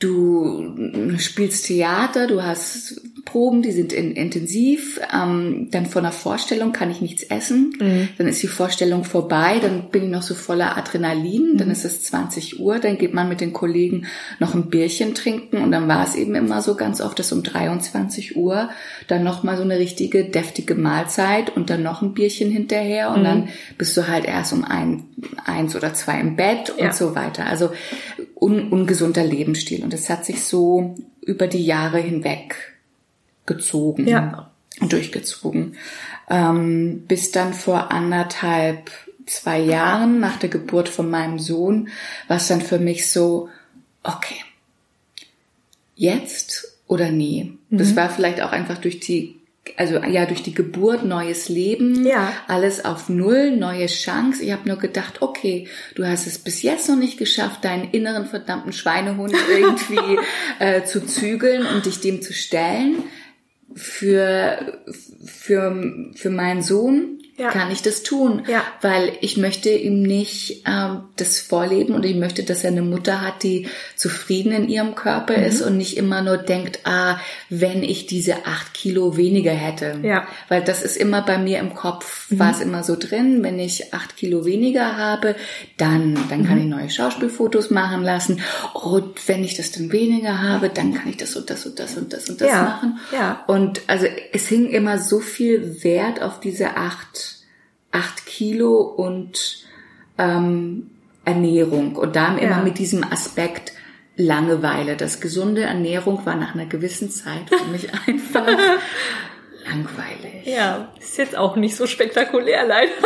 Du 0.00 1.16
spielst 1.18 1.66
Theater, 1.66 2.26
du 2.26 2.42
hast 2.42 3.00
Proben, 3.26 3.62
die 3.62 3.70
sind 3.70 3.92
in, 3.92 4.12
intensiv. 4.12 4.98
Ähm, 5.14 5.68
dann 5.70 5.86
vor 5.86 6.00
einer 6.00 6.10
Vorstellung 6.10 6.72
kann 6.72 6.90
ich 6.90 7.00
nichts 7.00 7.22
essen. 7.22 7.74
Mhm. 7.78 8.08
Dann 8.18 8.26
ist 8.26 8.42
die 8.42 8.48
Vorstellung 8.48 9.04
vorbei. 9.04 9.58
Dann 9.60 9.90
bin 9.90 10.04
ich 10.04 10.10
noch 10.10 10.22
so 10.22 10.34
voller 10.34 10.76
Adrenalin. 10.76 11.52
Mhm. 11.52 11.58
Dann 11.58 11.70
ist 11.70 11.84
es 11.84 12.02
20 12.02 12.60
Uhr. 12.60 12.78
Dann 12.78 12.98
geht 12.98 13.14
man 13.14 13.28
mit 13.28 13.40
den 13.40 13.52
Kollegen 13.52 14.06
noch 14.38 14.54
ein 14.54 14.70
Bierchen 14.70 15.14
trinken. 15.14 15.58
Und 15.58 15.70
dann 15.70 15.86
war 15.86 16.02
es 16.02 16.14
eben 16.14 16.34
immer 16.34 16.62
so 16.62 16.74
ganz 16.74 17.00
oft, 17.00 17.18
dass 17.18 17.30
um 17.30 17.42
23 17.42 18.36
Uhr 18.36 18.70
dann 19.06 19.22
noch 19.22 19.42
mal 19.42 19.56
so 19.56 19.62
eine 19.62 19.78
richtige 19.78 20.24
deftige 20.24 20.74
Mahlzeit 20.74 21.54
und 21.54 21.68
dann 21.68 21.82
noch 21.82 22.00
ein 22.00 22.14
Bierchen 22.14 22.50
hinterher. 22.50 23.10
Und 23.10 23.20
mhm. 23.20 23.24
dann 23.24 23.48
bist 23.76 23.96
du 23.96 24.08
halt 24.08 24.24
erst 24.24 24.52
um 24.54 24.64
ein, 24.64 25.04
eins 25.44 25.76
oder 25.76 25.92
zwei 25.92 26.18
im 26.20 26.36
Bett 26.36 26.70
und 26.70 26.80
ja. 26.80 26.92
so 26.92 27.14
weiter. 27.14 27.46
Also 27.46 27.70
un, 28.40 28.68
ungesunder 28.70 29.24
Lebensstil. 29.24 29.84
Und 29.84 29.92
das 29.92 30.08
hat 30.08 30.24
sich 30.24 30.42
so 30.42 30.94
über 31.20 31.46
die 31.46 31.64
Jahre 31.64 31.98
hinweg 31.98 32.74
gezogen 33.46 34.08
ja. 34.08 34.50
und 34.80 34.92
durchgezogen. 34.92 35.76
Ähm, 36.28 37.04
bis 37.06 37.30
dann 37.30 37.54
vor 37.54 37.90
anderthalb, 37.92 38.90
zwei 39.26 39.60
Jahren 39.60 40.20
nach 40.20 40.38
der 40.38 40.48
Geburt 40.48 40.88
von 40.88 41.08
meinem 41.08 41.38
Sohn 41.38 41.88
war 42.28 42.38
es 42.38 42.48
dann 42.48 42.60
für 42.60 42.78
mich 42.78 43.10
so, 43.10 43.48
okay, 44.02 44.36
jetzt 45.94 46.78
oder 46.86 47.10
nie. 47.10 47.58
Mhm. 47.68 47.78
Das 47.78 47.94
war 47.94 48.10
vielleicht 48.10 48.40
auch 48.40 48.52
einfach 48.52 48.78
durch 48.78 49.00
die 49.00 49.39
also 49.76 50.02
ja, 50.04 50.26
durch 50.26 50.42
die 50.42 50.54
Geburt, 50.54 51.04
neues 51.04 51.48
Leben, 51.48 52.06
ja. 52.06 52.32
alles 52.48 52.84
auf 52.84 53.08
Null, 53.08 53.56
neue 53.56 53.86
Chance. 53.86 54.42
Ich 54.42 54.52
habe 54.52 54.68
nur 54.68 54.78
gedacht, 54.78 55.22
okay, 55.22 55.68
du 55.94 56.06
hast 56.06 56.26
es 56.26 56.38
bis 56.38 56.62
jetzt 56.62 56.88
noch 56.88 56.96
nicht 56.96 57.18
geschafft, 57.18 57.64
deinen 57.64 57.90
inneren 57.90 58.26
verdammten 58.26 58.72
Schweinehund 58.72 59.34
irgendwie 59.50 60.18
äh, 60.58 60.84
zu 60.84 61.04
zügeln 61.04 61.66
und 61.66 61.86
dich 61.86 62.00
dem 62.00 62.22
zu 62.22 62.32
stellen 62.32 63.04
für, 63.74 64.80
für, 65.24 66.10
für 66.14 66.30
meinen 66.30 66.62
Sohn 66.62 67.19
ja. 67.40 67.50
kann 67.50 67.70
ich 67.70 67.82
das 67.82 68.02
tun, 68.02 68.42
ja. 68.46 68.62
weil 68.82 69.12
ich 69.20 69.36
möchte 69.36 69.70
ihm 69.70 70.02
nicht 70.02 70.64
ähm, 70.66 71.04
das 71.16 71.40
vorleben 71.40 71.94
und 71.94 72.04
ich 72.04 72.14
möchte, 72.14 72.42
dass 72.42 72.64
er 72.64 72.70
eine 72.70 72.82
Mutter 72.82 73.22
hat, 73.22 73.42
die 73.42 73.68
zufrieden 73.96 74.52
in 74.52 74.68
ihrem 74.68 74.94
Körper 74.94 75.38
mhm. 75.38 75.44
ist 75.44 75.62
und 75.62 75.78
nicht 75.78 75.96
immer 75.96 76.20
nur 76.22 76.36
denkt, 76.36 76.80
ah, 76.84 77.18
wenn 77.48 77.82
ich 77.82 78.06
diese 78.06 78.46
acht 78.46 78.74
Kilo 78.74 79.16
weniger 79.16 79.52
hätte, 79.52 80.00
ja. 80.02 80.26
weil 80.48 80.62
das 80.62 80.82
ist 80.82 80.96
immer 80.96 81.22
bei 81.22 81.38
mir 81.38 81.58
im 81.60 81.74
Kopf, 81.74 82.30
mhm. 82.30 82.38
war 82.38 82.50
es 82.50 82.60
immer 82.60 82.84
so 82.84 82.94
drin, 82.96 83.42
wenn 83.42 83.58
ich 83.58 83.94
acht 83.94 84.16
Kilo 84.16 84.44
weniger 84.44 84.98
habe, 84.98 85.34
dann 85.78 86.14
dann 86.28 86.42
mhm. 86.42 86.46
kann 86.46 86.58
ich 86.58 86.66
neue 86.66 86.90
Schauspielfotos 86.90 87.70
machen 87.70 88.02
lassen 88.02 88.40
und 88.74 89.28
wenn 89.28 89.42
ich 89.44 89.56
das 89.56 89.72
dann 89.72 89.92
weniger 89.92 90.42
habe, 90.42 90.68
dann 90.68 90.92
kann 90.92 91.08
ich 91.08 91.16
das 91.16 91.36
und 91.36 91.48
das 91.48 91.64
und 91.64 91.78
das 91.78 91.96
und 91.96 92.12
das 92.12 92.28
und 92.28 92.40
das 92.40 92.50
machen 92.50 92.98
ja. 93.12 93.44
und 93.46 93.80
also 93.86 94.06
es 94.32 94.46
hing 94.48 94.68
immer 94.68 94.98
so 94.98 95.20
viel 95.20 95.82
Wert 95.82 96.20
auf 96.20 96.40
diese 96.40 96.76
acht 96.76 97.29
acht 97.92 98.26
Kilo 98.26 98.80
und 98.80 99.64
ähm, 100.18 100.90
Ernährung 101.24 101.96
und 101.96 102.16
dann 102.16 102.38
immer 102.38 102.58
ja. 102.58 102.62
mit 102.62 102.78
diesem 102.78 103.04
Aspekt 103.04 103.72
Langeweile. 104.16 104.96
Das 104.96 105.20
gesunde 105.20 105.62
Ernährung 105.62 106.26
war 106.26 106.36
nach 106.36 106.54
einer 106.54 106.66
gewissen 106.66 107.10
Zeit 107.10 107.48
für 107.48 107.70
mich 107.70 107.88
einfach 108.06 108.46
langweilig. 109.66 110.44
Ja, 110.44 110.88
ist 110.98 111.18
jetzt 111.18 111.36
auch 111.36 111.56
nicht 111.56 111.76
so 111.76 111.86
spektakulär 111.86 112.66
leider. 112.66 112.92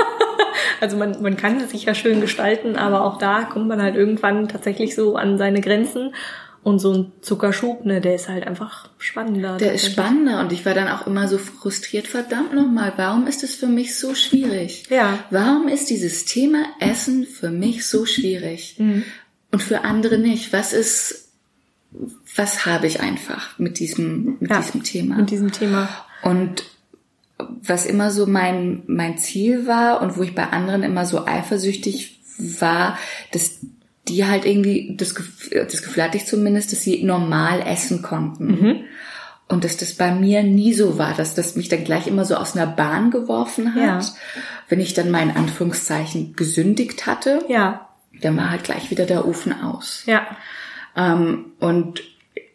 Also 0.81 0.97
man, 0.97 1.21
man 1.23 1.37
kann 1.37 1.61
es 1.61 1.71
sich 1.71 1.85
ja 1.85 1.95
schön 1.95 2.21
gestalten, 2.21 2.77
aber 2.77 3.05
auch 3.05 3.19
da 3.19 3.43
kommt 3.45 3.69
man 3.69 3.83
halt 3.83 3.97
irgendwann 3.97 4.49
tatsächlich 4.49 4.95
so 4.95 5.17
an 5.17 5.39
seine 5.39 5.61
Grenzen. 5.61 6.15
Und 6.65 6.79
so 6.79 6.95
ein 6.95 7.13
Zuckerschub, 7.21 7.85
ne, 7.85 8.01
der 8.01 8.15
ist 8.15 8.31
halt 8.31 8.47
einfach 8.47 8.89
spannender. 8.97 9.59
Der 9.59 9.75
ist 9.75 9.85
spannender 9.85 10.41
und 10.41 10.51
ich 10.51 10.65
war 10.65 10.73
dann 10.73 10.89
auch 10.89 11.07
immer 11.07 11.29
so 11.29 11.37
frustriert, 11.37 12.07
verdammt 12.07 12.55
nochmal, 12.55 12.95
warum 12.97 13.27
ist 13.27 13.45
es 13.45 13.55
für 13.55 13.67
mich 13.67 13.99
so 13.99 14.15
schwierig? 14.15 14.85
Ja. 14.89 15.19
Warum 15.29 15.69
ist 15.69 15.91
dieses 15.91 16.25
Thema 16.25 16.65
Essen 16.81 17.27
für 17.27 17.51
mich 17.51 17.87
so 17.87 18.07
schwierig? 18.07 18.77
Mhm. 18.79 19.05
Und 19.53 19.63
für 19.63 19.83
andere 19.83 20.17
nicht? 20.17 20.55
Was 20.55 20.73
ist, 20.73 21.29
was 22.35 22.65
habe 22.65 22.87
ich 22.87 23.01
einfach 23.01 23.59
mit 23.59 23.79
diesem, 23.79 24.39
mit 24.41 24.51
ja, 24.51 24.61
diesem 24.63 24.83
Thema? 24.83 25.17
Mit 25.17 25.31
diesem 25.31 25.53
Thema. 25.53 25.89
Und 26.23 26.65
was 27.39 27.85
immer 27.85 28.11
so 28.11 28.27
mein, 28.27 28.85
mein 28.87 29.19
Ziel 29.19 29.67
war 29.67 30.01
und 30.01 30.17
wo 30.17 30.23
ich 30.23 30.35
bei 30.35 30.49
anderen 30.49 30.83
immer 30.83 31.05
so 31.05 31.27
eifersüchtig 31.27 32.21
war, 32.39 32.99
dass 33.33 33.59
die 34.09 34.27
halt 34.27 34.45
irgendwie, 34.45 34.95
das, 34.97 35.15
das 35.51 35.83
Gefühl 35.83 36.03
hatte 36.03 36.17
ich 36.17 36.27
zumindest, 36.27 36.73
dass 36.73 36.83
sie 36.83 37.03
normal 37.03 37.63
essen 37.67 38.03
konnten. 38.03 38.47
Mhm. 38.47 38.85
Und 39.47 39.65
dass 39.65 39.77
das 39.77 39.93
bei 39.93 40.15
mir 40.15 40.43
nie 40.43 40.73
so 40.73 40.99
war, 40.99 41.15
dass 41.15 41.35
das 41.35 41.55
mich 41.55 41.69
dann 41.69 41.85
gleich 41.85 42.07
immer 42.07 42.25
so 42.25 42.37
aus 42.37 42.57
einer 42.57 42.67
Bahn 42.67 43.11
geworfen 43.11 43.75
hat. 43.75 44.03
Ja. 44.05 44.15
Wenn 44.69 44.81
ich 44.81 44.95
dann 44.95 45.11
mal 45.11 45.23
in 45.23 45.31
Anführungszeichen 45.31 46.35
gesündigt 46.35 47.07
hatte, 47.07 47.45
ja. 47.49 47.89
dann 48.21 48.37
war 48.37 48.51
halt 48.51 48.65
gleich 48.65 48.91
wieder 48.91 49.05
der 49.05 49.27
Ofen 49.29 49.53
aus. 49.53 50.03
Ja. 50.07 50.27
Ähm, 50.97 51.53
und 51.61 52.03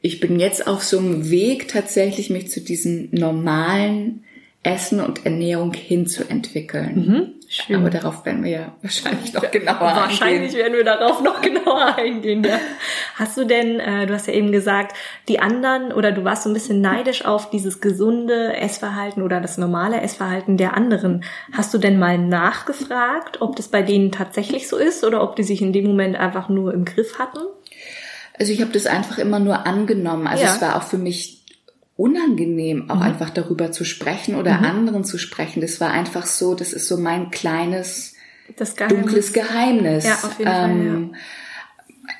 ich 0.02 0.20
bin 0.20 0.40
jetzt 0.40 0.68
auf 0.68 0.84
so 0.84 0.98
einem 0.98 1.30
Weg, 1.30 1.68
tatsächlich 1.68 2.30
mich 2.30 2.50
zu 2.50 2.62
diesem 2.62 3.10
normalen 3.12 4.24
Essen 4.62 5.00
und 5.00 5.26
Ernährung 5.26 5.74
hinzuentwickeln. 5.74 6.96
Mhm. 6.96 7.34
Schön. 7.48 7.78
Aber 7.78 7.90
darauf 7.90 8.26
werden 8.26 8.44
wir 8.44 8.52
ja 8.52 8.76
wahrscheinlich 8.82 9.34
noch 9.34 9.50
genauer 9.50 9.80
wahrscheinlich 9.80 10.22
eingehen. 10.22 10.42
Wahrscheinlich 10.42 10.54
werden 10.54 10.74
wir 10.74 10.84
darauf 10.84 11.24
noch 11.24 11.42
genauer 11.42 11.96
eingehen, 11.96 12.44
ja. 12.44 12.60
Hast 13.16 13.38
du 13.38 13.46
denn, 13.46 13.80
äh, 13.80 14.06
du 14.06 14.14
hast 14.14 14.28
ja 14.28 14.34
eben 14.34 14.52
gesagt, 14.52 14.96
die 15.30 15.40
anderen 15.40 15.94
oder 15.94 16.12
du 16.12 16.26
warst 16.26 16.44
so 16.44 16.50
ein 16.50 16.54
bisschen 16.54 16.82
neidisch 16.82 17.26
auf 17.26 17.50
dieses 17.50 17.80
gesunde 17.80 18.56
Essverhalten 18.56 19.24
oder 19.24 19.40
das 19.40 19.58
normale 19.58 20.02
Essverhalten 20.02 20.58
der 20.58 20.76
anderen. 20.76 21.24
Hast 21.54 21.74
du 21.74 21.78
denn 21.78 21.98
mal 21.98 22.18
nachgefragt, 22.18 23.42
ob 23.42 23.56
das 23.56 23.70
bei 23.70 23.82
denen 23.82 24.12
tatsächlich 24.12 24.68
so 24.68 24.78
ist 24.78 25.04
oder 25.04 25.24
ob 25.24 25.36
die 25.36 25.44
sich 25.44 25.62
in 25.62 25.74
dem 25.74 25.86
Moment 25.86 26.18
einfach 26.18 26.50
nur 26.50 26.74
im 26.74 26.86
Griff 26.86 27.18
hatten? 27.18 27.40
Also 28.38 28.54
ich 28.54 28.62
habe 28.62 28.72
das 28.72 28.86
einfach 28.86 29.18
immer 29.18 29.40
nur 29.40 29.66
angenommen. 29.66 30.28
Also 30.28 30.44
ja. 30.44 30.54
es 30.54 30.62
war 30.62 30.78
auch 30.78 30.84
für 30.84 30.98
mich 30.98 31.39
unangenehm, 32.00 32.90
auch 32.90 32.96
mhm. 32.96 33.02
einfach 33.02 33.30
darüber 33.30 33.74
zu 33.74 33.84
sprechen 33.84 34.36
oder 34.36 34.60
mhm. 34.60 34.66
anderen 34.66 35.04
zu 35.04 35.18
sprechen. 35.18 35.60
Das 35.60 35.82
war 35.82 35.92
einfach 35.92 36.26
so, 36.26 36.56
das 36.56 36.72
ist 36.72 36.88
so 36.88 36.98
mein 36.98 37.30
kleines, 37.30 38.16
Geheimnis. 38.56 38.88
dunkles 38.88 39.34
Geheimnis. 39.34 40.06
Ja, 40.06 40.14
auf 40.14 40.40
jeden 40.40 40.52
ähm, 40.52 40.56
Fall. 40.56 41.02
Ja. 41.02 41.20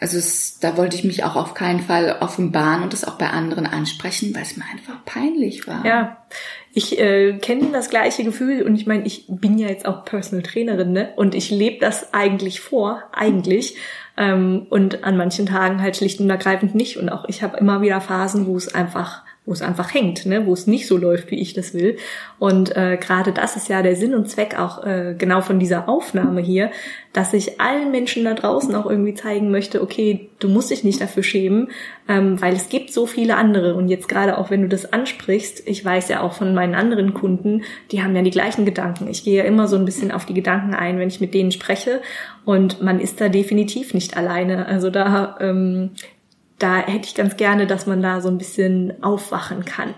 Also 0.02 0.18
es, 0.18 0.60
da 0.60 0.76
wollte 0.78 0.98
ich 0.98 1.06
mich 1.06 1.24
auch 1.24 1.36
auf 1.36 1.54
keinen 1.54 1.80
Fall 1.80 2.18
offenbaren 2.20 2.84
und 2.84 2.94
das 2.94 3.06
auch 3.06 3.18
bei 3.18 3.30
anderen 3.30 3.66
ansprechen, 3.66 4.36
weil 4.36 4.44
es 4.44 4.58
mir 4.58 4.66
einfach 4.72 5.04
peinlich 5.06 5.66
war. 5.66 5.86
Ja, 5.86 6.18
ich 6.74 7.00
äh, 7.00 7.38
kenne 7.40 7.70
das 7.72 7.90
gleiche 7.90 8.24
Gefühl 8.24 8.64
und 8.64 8.76
ich 8.76 8.86
meine, 8.86 9.06
ich 9.06 9.26
bin 9.30 9.58
ja 9.58 9.70
jetzt 9.70 9.86
auch 9.86 10.04
Personal 10.04 10.44
Trainerin 10.44 10.92
ne? 10.92 11.14
und 11.16 11.34
ich 11.34 11.50
lebe 11.50 11.80
das 11.80 12.14
eigentlich 12.14 12.60
vor, 12.60 13.04
eigentlich. 13.14 13.78
Ähm, 14.18 14.68
und 14.70 15.06
an 15.06 15.16
manchen 15.16 15.46
Tagen 15.46 15.82
halt 15.82 15.96
schlicht 15.96 16.20
und 16.20 16.30
ergreifend 16.30 16.76
nicht. 16.76 16.98
Und 16.98 17.10
auch 17.10 17.26
ich 17.30 17.42
habe 17.42 17.58
immer 17.58 17.82
wieder 17.82 18.02
Phasen, 18.02 18.46
wo 18.46 18.58
es 18.58 18.76
einfach 18.76 19.24
wo 19.50 19.54
es 19.54 19.64
einfach 19.64 19.96
hängt, 19.96 20.28
ne? 20.28 20.46
wo 20.46 20.54
es 20.54 20.68
nicht 20.68 20.86
so 20.86 20.96
läuft, 20.96 21.32
wie 21.32 21.40
ich 21.40 21.56
das 21.56 21.74
will. 21.74 21.98
Und 22.38 22.78
äh, 22.78 22.98
gerade 23.02 23.32
das 23.32 23.56
ist 23.56 23.68
ja 23.68 23.82
der 23.82 23.96
Sinn 23.96 24.14
und 24.14 24.30
Zweck 24.30 24.60
auch 24.60 24.86
äh, 24.86 25.16
genau 25.18 25.42
von 25.42 25.58
dieser 25.58 25.90
Aufnahme 25.90 26.40
hier, 26.40 26.70
dass 27.14 27.34
ich 27.34 27.60
allen 27.60 27.90
Menschen 27.90 28.26
da 28.26 28.36
draußen 28.36 28.76
auch 28.76 28.86
irgendwie 28.86 29.16
zeigen 29.16 29.50
möchte, 29.50 29.82
okay, 29.82 30.30
du 30.38 30.50
musst 30.50 30.70
dich 30.70 30.84
nicht 30.84 31.02
dafür 31.02 31.24
schämen, 31.24 31.70
ähm, 32.08 32.40
weil 32.40 32.54
es 32.54 32.70
gibt 32.70 32.94
so 32.94 33.08
viele 33.08 33.38
andere. 33.38 33.74
Und 33.74 33.90
jetzt 33.90 34.08
gerade 34.08 34.38
auch, 34.38 34.52
wenn 34.52 34.62
du 34.62 34.68
das 34.68 34.94
ansprichst, 34.94 35.68
ich 35.68 35.84
weiß 35.84 36.10
ja 36.10 36.22
auch 36.22 36.34
von 36.34 36.54
meinen 36.54 36.76
anderen 36.76 37.16
Kunden, 37.16 37.64
die 37.92 38.04
haben 38.04 38.16
ja 38.16 38.22
die 38.22 38.30
gleichen 38.30 38.66
Gedanken. 38.66 39.08
Ich 39.08 39.24
gehe 39.24 39.40
ja 39.40 39.46
immer 39.46 39.68
so 39.68 39.78
ein 39.78 39.86
bisschen 39.86 40.12
auf 40.12 40.28
die 40.28 40.36
Gedanken 40.36 40.76
ein, 40.76 41.00
wenn 41.00 41.10
ich 41.10 41.22
mit 41.22 41.34
denen 41.34 41.52
spreche. 41.52 42.02
Und 42.46 42.84
man 42.84 43.00
ist 43.00 43.20
da 43.20 43.30
definitiv 43.30 43.96
nicht 43.96 44.16
alleine. 44.16 44.68
Also 44.68 44.92
da 44.92 45.38
ähm, 45.42 45.90
da 46.60 46.78
hätte 46.78 47.08
ich 47.08 47.16
ganz 47.16 47.38
gerne, 47.38 47.68
dass 47.68 47.86
man 47.86 48.02
da 48.02 48.22
so 48.22 48.30
ein 48.30 48.38
bisschen 48.38 49.02
aufwachen 49.04 49.66
kann. 49.66 49.96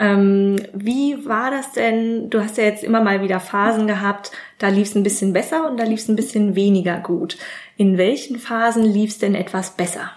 Ähm, 0.00 0.56
wie 0.72 1.24
war 1.26 1.50
das 1.50 1.72
denn? 1.72 2.28
Du 2.30 2.40
hast 2.40 2.56
ja 2.56 2.64
jetzt 2.64 2.82
immer 2.82 3.00
mal 3.00 3.22
wieder 3.22 3.38
Phasen 3.38 3.86
gehabt, 3.86 4.32
da 4.58 4.68
lief 4.68 4.88
es 4.88 4.94
ein 4.94 5.04
bisschen 5.04 5.32
besser 5.32 5.68
und 5.70 5.78
da 5.78 5.84
lief 5.84 6.00
es 6.00 6.08
ein 6.08 6.16
bisschen 6.16 6.56
weniger 6.56 6.98
gut. 6.98 7.36
In 7.76 7.96
welchen 7.96 8.38
Phasen 8.38 8.84
lief 8.84 9.10
es 9.10 9.18
denn 9.18 9.34
etwas 9.34 9.76
besser? 9.76 10.10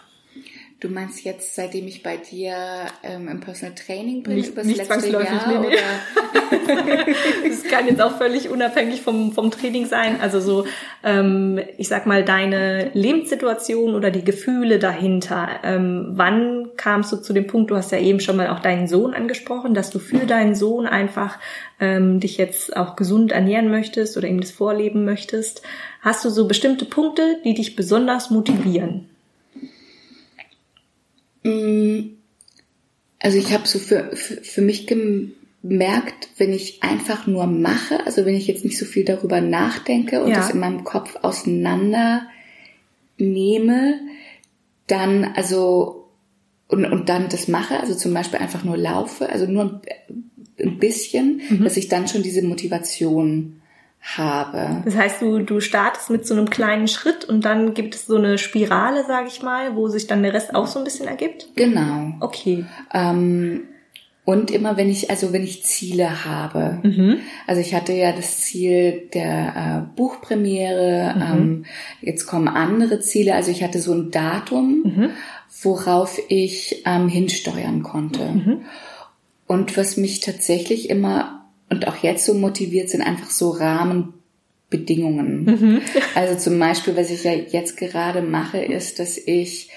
Du 0.79 0.89
meinst 0.89 1.24
jetzt, 1.24 1.55
seitdem 1.55 1.88
ich 1.88 2.03
bei 2.03 2.17
dir 2.17 2.55
ähm, 3.01 3.27
im 3.27 3.39
Personal 3.39 3.74
Training 3.74 4.22
bin, 4.22 4.36
nicht, 4.36 4.50
übers 4.50 4.63
nicht 4.67 4.77
letzte 4.77 5.10
Jahr? 5.10 5.48
Nee, 5.48 5.69
nee. 5.69 5.75
das 7.50 7.63
kann 7.63 7.88
jetzt 7.88 8.00
auch 8.00 8.19
völlig 8.19 8.50
unabhängig 8.50 9.01
vom, 9.01 9.31
vom 9.31 9.50
Training 9.50 9.88
sein. 9.88 10.22
Also 10.22 10.39
so, 10.39 10.67
ähm, 11.03 11.60
ich 11.79 11.88
sag 11.88 12.05
mal, 12.05 12.24
deine 12.24 12.91
Lebenssituation 12.93 13.96
oder 13.96 14.12
die 14.12 14.24
Gefühle 14.24 14.77
dahinter. 14.77 15.50
Ähm, 15.63 16.10
wann 16.12 16.69
kamst 16.77 17.12
du 17.12 17.17
zu 17.17 17.34
dem 17.34 17.48
Punkt, 17.48 17.72
du 17.72 17.75
hast 17.75 17.91
ja 17.91 17.98
eben 17.98 18.19
schon 18.19 18.38
mal 18.38 18.50
auch 18.50 18.60
deinen 18.60 18.88
Sohn 18.88 19.15
angesprochen, 19.15 19.74
dass 19.74 19.89
du 19.89 19.98
für 19.98 20.27
deinen 20.27 20.53
Sohn 20.53 20.86
einfach 20.86 21.39
ähm, 21.79 22.19
dich 22.19 22.38
jetzt 22.38 22.77
auch 22.77 22.96
gesund 22.96 23.31
ernähren 23.31 23.72
möchtest 23.72 24.15
oder 24.15 24.27
ihm 24.27 24.41
das 24.41 24.51
vorleben 24.51 25.05
möchtest. 25.05 25.63
Hast 26.01 26.24
du 26.24 26.29
so 26.29 26.48
bestimmte 26.48 26.86
Punkte, 26.86 27.38
die 27.43 27.55
dich 27.55 27.75
besonders 27.75 28.29
motivieren? 28.29 29.10
Mm, 31.48 32.18
also 33.20 33.38
ich 33.38 33.51
habe 33.54 33.68
so 33.68 33.80
für, 33.80 34.16
für, 34.16 34.38
für 34.44 34.62
mich 34.62 34.88
gemerkt, 34.88 36.30
wenn 36.38 36.54
ich 36.54 36.84
einfach 36.84 37.27
nur 37.27 37.48
mache, 37.48 38.06
also 38.06 38.25
wenn 38.25 38.36
ich 38.36 38.48
jetzt 38.48 38.63
nicht 38.63 38.77
so 38.77 38.86
viel 38.86 39.06
darüber 39.06 39.42
nachdenke 39.42 40.24
und 40.24 40.32
ja. 40.32 40.38
das 40.38 40.51
in 40.51 40.60
meinem 40.60 40.84
Kopf 40.84 41.18
auseinander 41.22 42.27
nehme, 43.18 44.00
dann 44.88 45.25
also 45.36 46.08
und, 46.68 46.86
und 46.86 47.10
dann 47.10 47.30
das 47.30 47.48
mache, 47.48 47.80
also 47.80 47.96
zum 47.96 48.13
Beispiel 48.13 48.39
einfach 48.39 48.63
nur 48.63 48.77
laufe, 48.77 49.30
also 49.30 49.46
nur 49.46 49.82
ein 50.60 50.80
bisschen, 50.80 51.42
mhm. 51.50 51.63
dass 51.63 51.77
ich 51.77 51.88
dann 51.88 52.08
schon 52.08 52.24
diese 52.24 52.42
Motivation 52.42 53.57
habe. 54.16 54.82
Das 54.86 54.96
heißt, 54.96 55.22
du, 55.22 55.40
du 55.40 55.60
startest 55.60 56.10
mit 56.10 56.26
so 56.26 56.34
einem 56.34 56.50
kleinen 56.50 56.88
Schritt 56.88 57.26
und 57.26 57.44
dann 57.44 57.74
gibt 57.74 57.96
es 57.96 58.06
so 58.06 58.16
eine 58.16 58.38
Spirale, 58.38 59.06
sage 59.06 59.28
ich 59.28 59.42
mal, 59.42 59.76
wo 59.76 59.88
sich 59.90 60.08
dann 60.08 60.24
der 60.24 60.34
Rest 60.34 60.56
auch 60.56 60.68
so 60.68 60.80
ein 60.80 60.86
bisschen 60.86 61.08
ergibt? 61.08 61.50
Genau. 61.56 62.14
Okay. 62.22 62.66
Ähm, 62.94 63.68
und 64.24 64.52
immer 64.52 64.76
wenn 64.76 64.90
ich, 64.90 65.10
also 65.10 65.32
wenn 65.32 65.44
ich 65.44 65.64
Ziele 65.64 66.26
habe. 66.26 66.80
Mhm. 66.84 67.20
Also 67.48 67.62
ich 67.62 67.74
hatte 67.74 67.94
ja 67.94 68.12
das 68.12 68.42
Ziel 68.42 69.10
der 69.14 69.56
äh, 69.56 69.96
Buchpremiere, 69.96 71.14
mhm. 71.16 71.22
ähm, 71.22 71.66
jetzt 72.02 72.26
kommen 72.26 72.50
andere 72.50 73.00
Ziele. 73.00 73.36
Also 73.36 73.52
ich 73.52 73.64
hatte 73.64 73.80
so 73.80 73.94
ein 73.94 74.12
Datum, 74.12 74.84
mhm. 74.84 75.10
worauf 75.62 76.20
ich 76.28 76.84
ähm, 76.86 77.08
hinsteuern 77.08 77.84
konnte. 77.84 78.26
Mhm. 78.26 78.62
Und 79.48 79.78
was 79.78 79.96
mich 79.96 80.20
tatsächlich 80.20 80.90
immer 80.90 81.47
und 81.70 81.88
auch 81.88 81.98
jetzt 81.98 82.26
so 82.26 82.34
motiviert 82.34 82.90
sind 82.90 83.02
einfach 83.02 83.30
so 83.30 83.50
Rahmenbedingungen. 83.50 85.44
Mhm. 85.46 85.82
Also 86.16 86.38
zum 86.38 86.60
Beispiel, 86.60 86.96
was 86.96 87.10
ich 87.10 87.24
ja 87.24 87.34
jetzt 87.34 87.78
gerade 87.78 88.22
mache, 88.22 88.60
ist, 88.60 89.00
dass 89.00 89.18
ich 89.18 89.70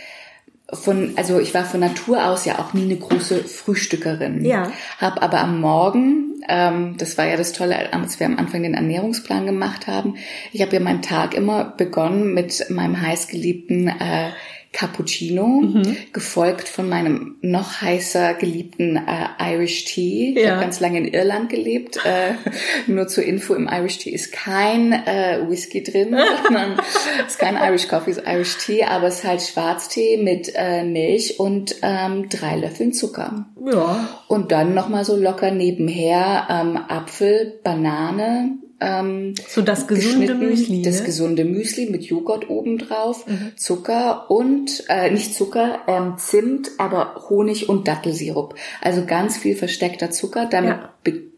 von, 0.72 1.12
also 1.16 1.40
ich 1.40 1.52
war 1.54 1.64
von 1.64 1.80
Natur 1.80 2.26
aus 2.26 2.44
ja 2.44 2.58
auch 2.58 2.74
nie 2.74 2.84
eine 2.84 2.96
große 2.96 3.44
Frühstückerin. 3.44 4.44
Ja. 4.44 4.70
Hab 4.98 5.22
aber 5.22 5.40
am 5.40 5.60
Morgen, 5.60 6.42
ähm, 6.48 6.94
das 6.96 7.18
war 7.18 7.26
ja 7.26 7.36
das 7.36 7.52
Tolle, 7.52 7.92
als 7.92 8.20
wir 8.20 8.26
am 8.26 8.38
Anfang 8.38 8.62
den 8.62 8.74
Ernährungsplan 8.74 9.46
gemacht 9.46 9.86
haben, 9.86 10.14
ich 10.52 10.62
habe 10.62 10.74
ja 10.74 10.80
meinen 10.80 11.02
Tag 11.02 11.34
immer 11.34 11.64
begonnen 11.64 12.34
mit 12.34 12.66
meinem 12.70 13.00
heißgeliebten 13.00 13.88
äh, 13.88 14.30
Cappuccino, 14.72 15.46
mhm. 15.46 15.96
gefolgt 16.12 16.68
von 16.68 16.88
meinem 16.88 17.36
noch 17.40 17.80
heißer 17.80 18.34
geliebten 18.34 18.96
äh, 18.96 19.52
Irish 19.52 19.84
Tea. 19.84 20.34
Ich 20.36 20.44
ja. 20.44 20.52
habe 20.52 20.60
ganz 20.60 20.78
lange 20.78 20.98
in 20.98 21.08
Irland 21.08 21.50
gelebt. 21.50 21.98
Äh, 22.04 22.34
nur 22.86 23.08
zur 23.08 23.24
Info, 23.24 23.54
im 23.54 23.68
Irish 23.68 23.98
Tea 23.98 24.10
ist 24.10 24.30
kein 24.32 24.92
äh, 24.92 25.40
Whisky 25.48 25.82
drin, 25.82 26.16
sondern 26.44 26.78
es 27.26 27.32
ist 27.32 27.38
kein 27.40 27.56
Irish 27.56 27.88
Coffee, 27.88 28.12
es 28.12 28.18
ist 28.18 28.28
Irish 28.28 28.58
Tea, 28.58 28.84
aber 28.84 29.08
es 29.08 29.16
ist 29.16 29.24
halt 29.24 29.42
Schwarztee 29.42 30.18
mit 30.18 30.52
äh, 30.54 30.84
Milch 30.84 31.40
und 31.40 31.74
ähm, 31.82 32.28
drei 32.28 32.56
Löffeln 32.56 32.92
Zucker. 32.92 33.46
Ja. 33.64 34.08
Und 34.28 34.52
dann 34.52 34.74
nochmal 34.74 35.04
so 35.04 35.16
locker 35.16 35.50
nebenher 35.50 36.46
ähm, 36.48 36.76
Apfel, 36.76 37.58
Banane, 37.64 38.58
ähm, 38.80 39.34
so 39.48 39.62
das 39.62 39.86
gesunde 39.86 40.34
Müsli. 40.34 40.82
Das 40.82 41.00
ne? 41.00 41.06
gesunde 41.06 41.44
Müsli 41.44 41.90
mit 41.90 42.04
Joghurt 42.04 42.48
obendrauf, 42.48 43.26
mhm. 43.26 43.52
Zucker 43.56 44.30
und, 44.30 44.84
äh, 44.88 45.10
nicht 45.10 45.34
Zucker, 45.34 45.80
ähm, 45.86 46.14
Zimt, 46.18 46.70
aber 46.78 47.26
Honig 47.28 47.68
und 47.68 47.86
Dattelsirup. 47.86 48.54
Also 48.80 49.04
ganz 49.04 49.36
viel 49.36 49.56
versteckter 49.56 50.10
Zucker. 50.10 50.46
Damit 50.46 50.70
ja. 50.70 50.94
be 51.04 51.30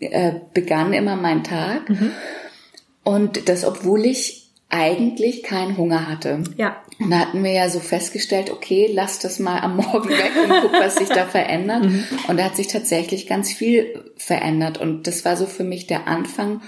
äh, 0.00 0.32
begann 0.52 0.92
immer 0.92 1.16
mein 1.16 1.44
Tag. 1.44 1.88
Mhm. 1.88 2.10
Und 3.02 3.48
das, 3.48 3.64
obwohl 3.64 4.04
ich 4.06 4.43
eigentlich 4.74 5.44
keinen 5.44 5.76
Hunger 5.76 6.08
hatte. 6.08 6.42
Ja. 6.56 6.82
Und 6.98 7.10
da 7.10 7.20
hatten 7.20 7.44
wir 7.44 7.52
ja 7.52 7.68
so 7.68 7.78
festgestellt, 7.78 8.50
okay, 8.50 8.90
lass 8.92 9.20
das 9.20 9.38
mal 9.38 9.60
am 9.60 9.76
Morgen 9.76 10.08
weg 10.08 10.32
und 10.42 10.62
guck, 10.62 10.72
was 10.72 10.96
sich 10.96 11.08
da 11.08 11.26
verändert. 11.28 11.84
Mhm. 11.84 12.04
Und 12.26 12.38
da 12.38 12.44
hat 12.44 12.56
sich 12.56 12.66
tatsächlich 12.66 13.28
ganz 13.28 13.52
viel 13.52 14.12
verändert. 14.16 14.78
Und 14.78 15.06
das 15.06 15.24
war 15.24 15.36
so 15.36 15.46
für 15.46 15.62
mich 15.62 15.86
der 15.86 16.08
Anfang 16.08 16.60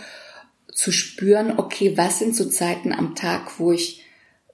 zu 0.73 0.93
spüren, 0.93 1.55
okay, 1.59 1.97
was 1.97 2.21
sind 2.21 2.37
so 2.37 2.49
Zeiten 2.49 2.93
am 2.93 3.17
Tag, 3.17 3.59
wo 3.59 3.73
ich 3.73 4.05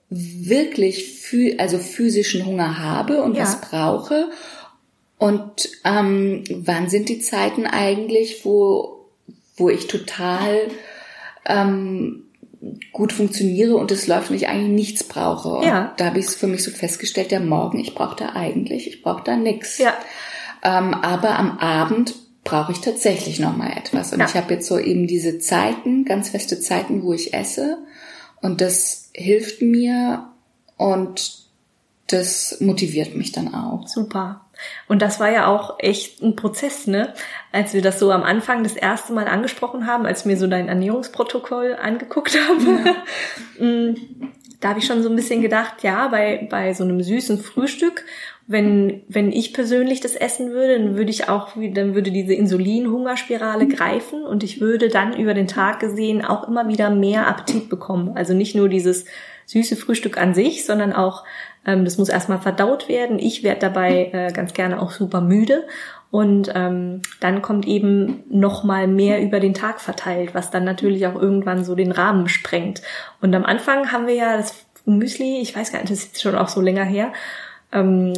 wirklich 0.08 1.20
phys 1.20 1.58
also 1.58 1.78
physischen 1.78 2.46
Hunger 2.46 2.78
habe 2.78 3.22
und 3.22 3.34
ja. 3.34 3.42
was 3.42 3.60
brauche. 3.60 4.30
Und 5.18 5.68
ähm, 5.84 6.44
wann 6.50 6.88
sind 6.88 7.10
die 7.10 7.20
Zeiten 7.20 7.66
eigentlich, 7.66 8.44
wo, 8.44 9.08
wo 9.56 9.68
ich 9.68 9.88
total 9.88 10.68
ähm, 11.46 12.24
gut 12.92 13.12
funktioniere 13.12 13.76
und 13.76 13.90
es 13.90 14.06
läuft 14.06 14.30
und 14.30 14.36
ich 14.36 14.48
eigentlich 14.48 14.68
nichts 14.68 15.04
brauche. 15.04 15.48
Und 15.48 15.66
ja. 15.66 15.92
da 15.96 16.06
habe 16.06 16.18
ich 16.18 16.26
es 16.26 16.34
für 16.34 16.46
mich 16.46 16.62
so 16.62 16.70
festgestellt, 16.70 17.30
der 17.30 17.40
Morgen, 17.40 17.78
ich 17.78 17.94
brauche 17.94 18.16
da 18.16 18.30
eigentlich, 18.34 18.86
ich 18.86 19.02
brauche 19.02 19.24
da 19.24 19.36
nix. 19.36 19.78
Ja. 19.78 19.94
Ähm, 20.62 20.94
aber 20.94 21.38
am 21.38 21.58
Abend 21.58 22.14
brauche 22.44 22.72
ich 22.72 22.80
tatsächlich 22.80 23.40
noch 23.40 23.56
mal 23.56 23.72
etwas. 23.76 24.12
Und 24.12 24.20
ja. 24.20 24.26
ich 24.26 24.34
habe 24.34 24.54
jetzt 24.54 24.68
so 24.68 24.78
eben 24.78 25.06
diese 25.06 25.38
Zeiten, 25.38 26.04
ganz 26.04 26.30
feste 26.30 26.60
Zeiten, 26.60 27.02
wo 27.02 27.12
ich 27.12 27.34
esse. 27.34 27.78
Und 28.40 28.60
das 28.60 29.10
hilft 29.12 29.62
mir 29.62 30.28
und 30.76 31.42
das 32.08 32.58
motiviert 32.60 33.16
mich 33.16 33.32
dann 33.32 33.54
auch. 33.54 33.88
Super. 33.88 34.44
Und 34.88 35.02
das 35.02 35.20
war 35.20 35.30
ja 35.30 35.46
auch 35.46 35.78
echt 35.78 36.22
ein 36.22 36.36
Prozess, 36.36 36.86
ne? 36.86 37.14
Als 37.50 37.74
wir 37.74 37.82
das 37.82 37.98
so 37.98 38.10
am 38.12 38.22
Anfang 38.22 38.62
das 38.62 38.74
erste 38.74 39.12
Mal 39.12 39.28
angesprochen 39.28 39.86
haben, 39.86 40.06
als 40.06 40.26
wir 40.26 40.36
so 40.36 40.46
dein 40.46 40.68
Ernährungsprotokoll 40.68 41.76
angeguckt 41.80 42.36
haben, 42.48 42.86
ja. 42.86 43.64
Mm, 43.64 43.96
da 44.60 44.68
habe 44.68 44.78
ich 44.78 44.86
schon 44.86 45.02
so 45.02 45.08
ein 45.08 45.16
bisschen 45.16 45.42
gedacht, 45.42 45.82
ja, 45.82 46.06
bei, 46.08 46.46
bei 46.48 46.72
so 46.72 46.84
einem 46.84 47.02
süßen 47.02 47.38
Frühstück 47.40 48.04
wenn, 48.46 49.02
wenn 49.08 49.30
ich 49.32 49.54
persönlich 49.54 50.00
das 50.00 50.16
essen 50.16 50.50
würde, 50.50 50.78
dann 50.78 50.96
würde 50.96 51.10
ich 51.10 51.28
auch, 51.28 51.50
dann 51.54 51.94
würde 51.94 52.10
diese 52.10 52.34
Insulin-Hungerspirale 52.34 53.68
greifen 53.68 54.24
und 54.24 54.42
ich 54.42 54.60
würde 54.60 54.88
dann 54.88 55.16
über 55.16 55.34
den 55.34 55.46
Tag 55.46 55.80
gesehen 55.80 56.24
auch 56.24 56.48
immer 56.48 56.68
wieder 56.68 56.90
mehr 56.90 57.28
Appetit 57.28 57.68
bekommen. 57.68 58.12
Also 58.16 58.34
nicht 58.34 58.54
nur 58.54 58.68
dieses 58.68 59.06
süße 59.46 59.76
Frühstück 59.76 60.18
an 60.18 60.34
sich, 60.34 60.66
sondern 60.66 60.92
auch, 60.92 61.24
ähm, 61.66 61.84
das 61.84 61.98
muss 61.98 62.08
erstmal 62.08 62.40
verdaut 62.40 62.88
werden. 62.88 63.18
Ich 63.18 63.42
werde 63.42 63.60
dabei 63.60 64.10
äh, 64.12 64.32
ganz 64.32 64.54
gerne 64.54 64.82
auch 64.82 64.90
super 64.90 65.20
müde 65.20 65.64
und 66.10 66.50
ähm, 66.54 67.00
dann 67.20 67.42
kommt 67.42 67.66
eben 67.66 68.24
noch 68.28 68.64
mal 68.64 68.86
mehr 68.86 69.22
über 69.22 69.40
den 69.40 69.54
Tag 69.54 69.80
verteilt, 69.80 70.34
was 70.34 70.50
dann 70.50 70.64
natürlich 70.64 71.06
auch 71.06 71.14
irgendwann 71.14 71.64
so 71.64 71.74
den 71.74 71.92
Rahmen 71.92 72.28
sprengt. 72.28 72.82
Und 73.20 73.34
am 73.34 73.44
Anfang 73.44 73.92
haben 73.92 74.06
wir 74.06 74.14
ja 74.14 74.36
das 74.36 74.66
Müsli, 74.84 75.40
ich 75.40 75.56
weiß 75.56 75.72
gar 75.72 75.78
nicht, 75.78 75.90
das 75.90 76.00
ist 76.00 76.06
jetzt 76.08 76.22
schon 76.22 76.34
auch 76.34 76.48
so 76.48 76.60
länger 76.60 76.84
her, 76.84 77.12
ähm, 77.72 78.12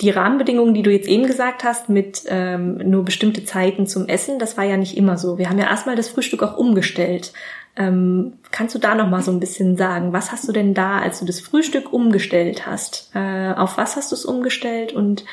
die 0.00 0.10
Rahmenbedingungen, 0.10 0.72
die 0.72 0.82
du 0.82 0.90
jetzt 0.90 1.08
eben 1.08 1.26
gesagt 1.26 1.62
hast, 1.62 1.88
mit 1.88 2.22
ähm, 2.26 2.78
nur 2.78 3.04
bestimmte 3.04 3.44
Zeiten 3.44 3.86
zum 3.86 4.08
Essen, 4.08 4.38
das 4.38 4.56
war 4.56 4.64
ja 4.64 4.76
nicht 4.76 4.96
immer 4.96 5.18
so. 5.18 5.36
Wir 5.36 5.50
haben 5.50 5.58
ja 5.58 5.68
erstmal 5.68 5.96
das 5.96 6.08
Frühstück 6.08 6.42
auch 6.42 6.56
umgestellt. 6.56 7.32
Ähm, 7.76 8.34
kannst 8.50 8.74
du 8.74 8.78
da 8.78 8.94
noch 8.94 9.08
mal 9.08 9.22
so 9.22 9.30
ein 9.30 9.40
bisschen 9.40 9.76
sagen? 9.76 10.12
Was 10.12 10.32
hast 10.32 10.48
du 10.48 10.52
denn 10.52 10.74
da, 10.74 10.98
als 10.98 11.20
du 11.20 11.26
das 11.26 11.40
Frühstück 11.40 11.92
umgestellt 11.92 12.66
hast? 12.66 13.10
Äh, 13.14 13.52
auf 13.52 13.76
was 13.76 13.96
hast 13.96 14.10
du 14.12 14.16
es 14.16 14.24
umgestellt 14.24 14.92
und 14.92 15.24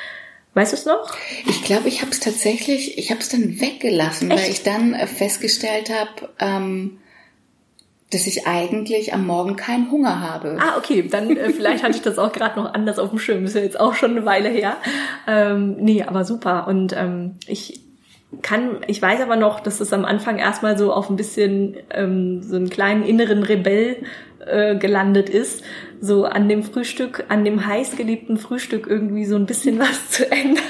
Weißt 0.57 0.71
du 0.71 0.75
es 0.75 0.85
noch? 0.87 1.15
Ich 1.45 1.63
glaube, 1.63 1.87
ich 1.87 2.01
habe 2.01 2.09
es 2.09 2.19
tatsächlich, 2.19 2.97
ich 2.97 3.11
habe 3.11 3.21
es 3.21 3.29
dann 3.29 3.61
weggelassen, 3.61 4.31
Echt? 4.31 4.41
weil 4.41 4.51
ich 4.51 4.63
dann 4.63 4.95
äh, 4.95 5.05
festgestellt 5.05 5.91
habe, 5.93 6.29
ähm, 6.39 6.97
dass 8.11 8.25
ich 8.25 8.47
eigentlich 8.47 9.13
am 9.13 9.25
Morgen 9.25 9.55
keinen 9.55 9.91
Hunger 9.91 10.21
habe. 10.21 10.57
Ah, 10.59 10.77
okay, 10.77 11.07
dann 11.07 11.35
äh, 11.35 11.49
vielleicht 11.49 11.83
hatte 11.83 11.95
ich 11.95 12.01
das 12.01 12.17
auch 12.17 12.31
gerade 12.31 12.59
noch 12.59 12.73
anders 12.73 12.99
auf 12.99 13.09
dem 13.09 13.19
Schirm. 13.19 13.45
Ist 13.45 13.55
ja 13.55 13.61
jetzt 13.61 13.79
auch 13.79 13.95
schon 13.95 14.11
eine 14.11 14.25
Weile 14.25 14.49
her. 14.49 14.77
Ähm, 15.27 15.75
nee, 15.79 16.03
aber 16.03 16.23
super. 16.23 16.67
Und 16.67 16.93
ähm, 16.95 17.35
ich 17.47 17.86
kann, 18.41 18.81
ich 18.87 19.01
weiß 19.01 19.21
aber 19.21 19.35
noch, 19.35 19.61
dass 19.61 19.79
es 19.79 19.93
am 19.93 20.05
Anfang 20.05 20.37
erstmal 20.37 20.77
so 20.77 20.91
auf 20.91 21.09
ein 21.09 21.15
bisschen 21.15 21.77
ähm, 21.91 22.43
so 22.43 22.57
einen 22.57 22.69
kleinen 22.69 23.03
inneren 23.03 23.43
Rebell 23.43 23.97
äh, 24.45 24.75
gelandet 24.75 25.29
ist, 25.29 25.63
so 26.01 26.25
an 26.25 26.49
dem 26.49 26.63
Frühstück, 26.63 27.25
an 27.29 27.45
dem 27.45 27.65
heißgeliebten 27.65 28.37
Frühstück 28.37 28.87
irgendwie 28.87 29.25
so 29.25 29.35
ein 29.35 29.45
bisschen 29.45 29.79
was 29.79 30.09
zu 30.09 30.29
ändern. 30.29 30.61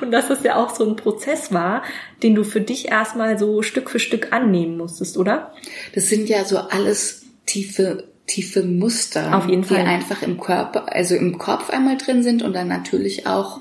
Und 0.00 0.10
dass 0.10 0.28
das 0.28 0.42
ja 0.42 0.56
auch 0.56 0.74
so 0.74 0.86
ein 0.86 0.96
Prozess 0.96 1.52
war, 1.52 1.82
den 2.22 2.34
du 2.34 2.44
für 2.44 2.60
dich 2.60 2.88
erstmal 2.88 3.38
so 3.38 3.62
Stück 3.62 3.88
für 3.88 3.98
Stück 3.98 4.32
annehmen 4.32 4.76
musstest, 4.76 5.16
oder? 5.16 5.52
Das 5.94 6.08
sind 6.08 6.28
ja 6.28 6.44
so 6.44 6.58
alles 6.58 7.24
tiefe 7.46 8.04
tiefe 8.26 8.64
Muster, 8.64 9.36
Auf 9.36 9.48
jeden 9.48 9.62
die 9.62 9.68
Fall. 9.68 9.86
einfach 9.86 10.22
im 10.22 10.40
Körper, 10.40 10.92
also 10.92 11.14
im 11.14 11.38
Kopf 11.38 11.70
einmal 11.70 11.96
drin 11.96 12.24
sind 12.24 12.42
und 12.42 12.54
dann 12.54 12.66
natürlich 12.66 13.26
auch 13.28 13.60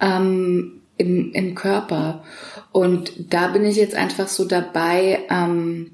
ähm, 0.00 0.80
im, 0.98 1.32
im 1.32 1.54
Körper. 1.54 2.24
Und 2.72 3.12
da 3.32 3.48
bin 3.48 3.64
ich 3.64 3.76
jetzt 3.76 3.94
einfach 3.94 4.28
so 4.28 4.44
dabei, 4.44 5.20
ähm, 5.30 5.92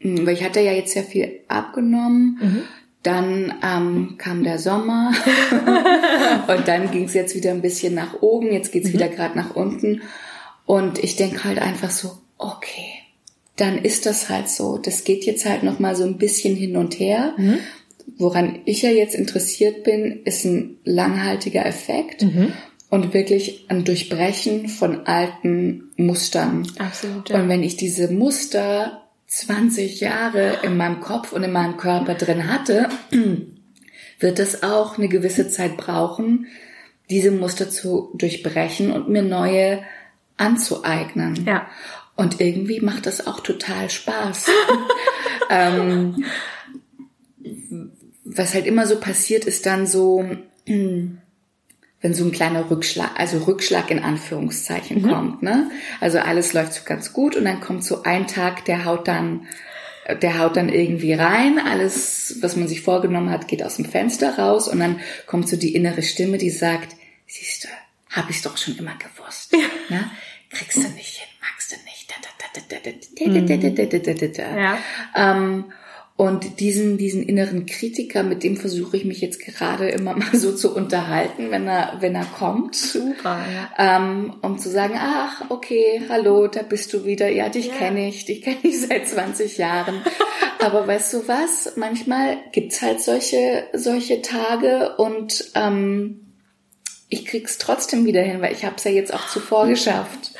weil 0.00 0.34
ich 0.34 0.44
hatte 0.44 0.60
ja 0.60 0.72
jetzt 0.72 0.92
sehr 0.92 1.04
viel 1.04 1.40
abgenommen. 1.48 2.38
Mhm. 2.40 2.62
Dann 3.02 3.54
ähm, 3.62 4.14
kam 4.16 4.44
der 4.44 4.58
Sommer 4.58 5.12
und 6.48 6.66
dann 6.66 6.90
ging 6.90 7.04
es 7.04 7.14
jetzt 7.14 7.34
wieder 7.34 7.50
ein 7.50 7.60
bisschen 7.60 7.94
nach 7.94 8.22
oben, 8.22 8.50
jetzt 8.50 8.72
geht's 8.72 8.94
wieder 8.94 9.08
gerade 9.08 9.36
nach 9.36 9.54
unten. 9.54 10.00
Und 10.64 10.98
ich 10.98 11.16
denke 11.16 11.44
halt 11.44 11.58
einfach 11.58 11.90
so, 11.90 12.12
okay, 12.38 12.94
dann 13.56 13.76
ist 13.78 14.06
das 14.06 14.30
halt 14.30 14.48
so. 14.48 14.78
Das 14.78 15.04
geht 15.04 15.26
jetzt 15.26 15.44
halt 15.44 15.62
noch 15.62 15.78
mal 15.78 15.94
so 15.94 16.04
ein 16.04 16.16
bisschen 16.16 16.56
hin 16.56 16.76
und 16.76 16.98
her. 16.98 17.34
Woran 18.16 18.60
ich 18.64 18.82
ja 18.82 18.90
jetzt 18.90 19.14
interessiert 19.14 19.84
bin, 19.84 20.22
ist 20.24 20.44
ein 20.44 20.78
langhaltiger 20.84 21.66
Effekt 21.66 22.22
und 22.94 23.12
wirklich 23.12 23.66
ein 23.68 23.84
Durchbrechen 23.84 24.68
von 24.68 25.04
alten 25.08 25.90
Mustern. 25.96 26.64
Absolut. 26.78 27.28
Und 27.32 27.48
wenn 27.48 27.64
ich 27.64 27.76
diese 27.76 28.12
Muster 28.12 29.02
20 29.26 29.98
Jahre 29.98 30.58
in 30.62 30.76
meinem 30.76 31.00
Kopf 31.00 31.32
und 31.32 31.42
in 31.42 31.50
meinem 31.50 31.76
Körper 31.76 32.14
drin 32.14 32.48
hatte, 32.48 32.88
wird 34.20 34.38
es 34.38 34.62
auch 34.62 34.96
eine 34.96 35.08
gewisse 35.08 35.48
Zeit 35.48 35.76
brauchen, 35.76 36.46
diese 37.10 37.32
Muster 37.32 37.68
zu 37.68 38.12
durchbrechen 38.14 38.92
und 38.92 39.08
mir 39.08 39.22
neue 39.22 39.82
anzueignen. 40.36 41.44
Ja. 41.46 41.66
Und 42.14 42.40
irgendwie 42.40 42.78
macht 42.78 43.06
das 43.06 43.26
auch 43.26 43.40
total 43.40 43.90
Spaß. 43.90 44.46
ähm, 45.50 46.24
was 48.24 48.54
halt 48.54 48.66
immer 48.66 48.86
so 48.86 49.00
passiert, 49.00 49.46
ist 49.46 49.66
dann 49.66 49.88
so, 49.88 50.24
wenn 52.04 52.12
so 52.12 52.22
ein 52.22 52.32
kleiner 52.32 52.70
Rückschlag, 52.70 53.18
also 53.18 53.38
Rückschlag 53.38 53.90
in 53.90 54.04
Anführungszeichen 54.04 55.00
mhm. 55.00 55.08
kommt. 55.08 55.42
Ne? 55.42 55.70
Also 56.02 56.18
alles 56.18 56.52
läuft 56.52 56.74
so 56.74 56.82
ganz 56.84 57.14
gut 57.14 57.34
und 57.34 57.46
dann 57.46 57.62
kommt 57.62 57.82
so 57.82 58.02
ein 58.02 58.26
Tag, 58.26 58.66
der 58.66 58.84
haut 58.84 59.08
dann, 59.08 59.46
der 60.20 60.38
haut 60.38 60.58
dann 60.58 60.68
irgendwie 60.68 61.14
rein, 61.14 61.58
alles, 61.58 62.36
was 62.42 62.56
man 62.56 62.68
sich 62.68 62.82
vorgenommen 62.82 63.30
hat, 63.30 63.48
geht 63.48 63.62
aus 63.62 63.76
dem 63.76 63.86
Fenster 63.86 64.38
raus 64.38 64.68
und 64.68 64.80
dann 64.80 65.00
kommt 65.24 65.48
so 65.48 65.56
die 65.56 65.74
innere 65.74 66.02
Stimme, 66.02 66.36
die 66.36 66.50
sagt, 66.50 66.94
siehst 67.26 67.64
du, 67.64 67.68
hab 68.10 68.28
ich's 68.28 68.42
doch 68.42 68.58
schon 68.58 68.76
immer 68.76 68.96
gewusst. 68.98 69.54
Ja. 69.54 69.96
Ne? 69.96 70.10
Kriegst 70.50 70.76
du 70.76 70.82
nicht 70.82 71.20
hin, 71.20 71.28
magst 71.40 71.72
du 71.72 71.76
nicht. 71.86 72.12
da, 72.68 72.76
da 75.14 75.74
und 76.16 76.60
diesen, 76.60 76.96
diesen 76.96 77.24
inneren 77.24 77.66
Kritiker, 77.66 78.22
mit 78.22 78.44
dem 78.44 78.56
versuche 78.56 78.96
ich 78.96 79.04
mich 79.04 79.20
jetzt 79.20 79.40
gerade 79.40 79.88
immer 79.88 80.14
mal 80.14 80.34
so 80.36 80.54
zu 80.54 80.72
unterhalten, 80.74 81.50
wenn 81.50 81.66
er, 81.66 81.96
wenn 82.00 82.14
er 82.14 82.24
kommt. 82.24 82.76
Super, 82.76 83.44
ja. 83.52 83.96
Ähm, 83.96 84.34
um 84.40 84.56
zu 84.58 84.70
sagen, 84.70 84.94
ach, 84.96 85.50
okay, 85.50 86.02
hallo, 86.08 86.46
da 86.46 86.62
bist 86.62 86.92
du 86.92 87.04
wieder. 87.04 87.28
Ja, 87.30 87.48
dich 87.48 87.66
Ja. 87.66 87.74
kenne 87.74 88.08
ich, 88.08 88.26
dich 88.26 88.42
kenne 88.42 88.58
ich 88.62 88.80
seit 88.80 89.08
20 89.08 89.58
Jahren. 89.58 90.02
Aber 90.60 90.86
weißt 90.86 91.14
du 91.14 91.26
was? 91.26 91.72
Manchmal 91.74 92.38
gibt's 92.52 92.80
halt 92.80 93.00
solche, 93.00 93.64
solche 93.72 94.22
Tage 94.22 94.94
und 94.96 95.50
ähm, 95.56 96.20
ich 97.08 97.26
krieg's 97.26 97.58
trotzdem 97.58 98.06
wieder 98.06 98.22
hin, 98.22 98.40
weil 98.40 98.52
ich 98.52 98.64
habe 98.64 98.76
es 98.76 98.84
ja 98.84 98.92
jetzt 98.92 99.12
auch 99.12 99.28
zuvor 99.28 99.66
geschafft. 99.68 100.32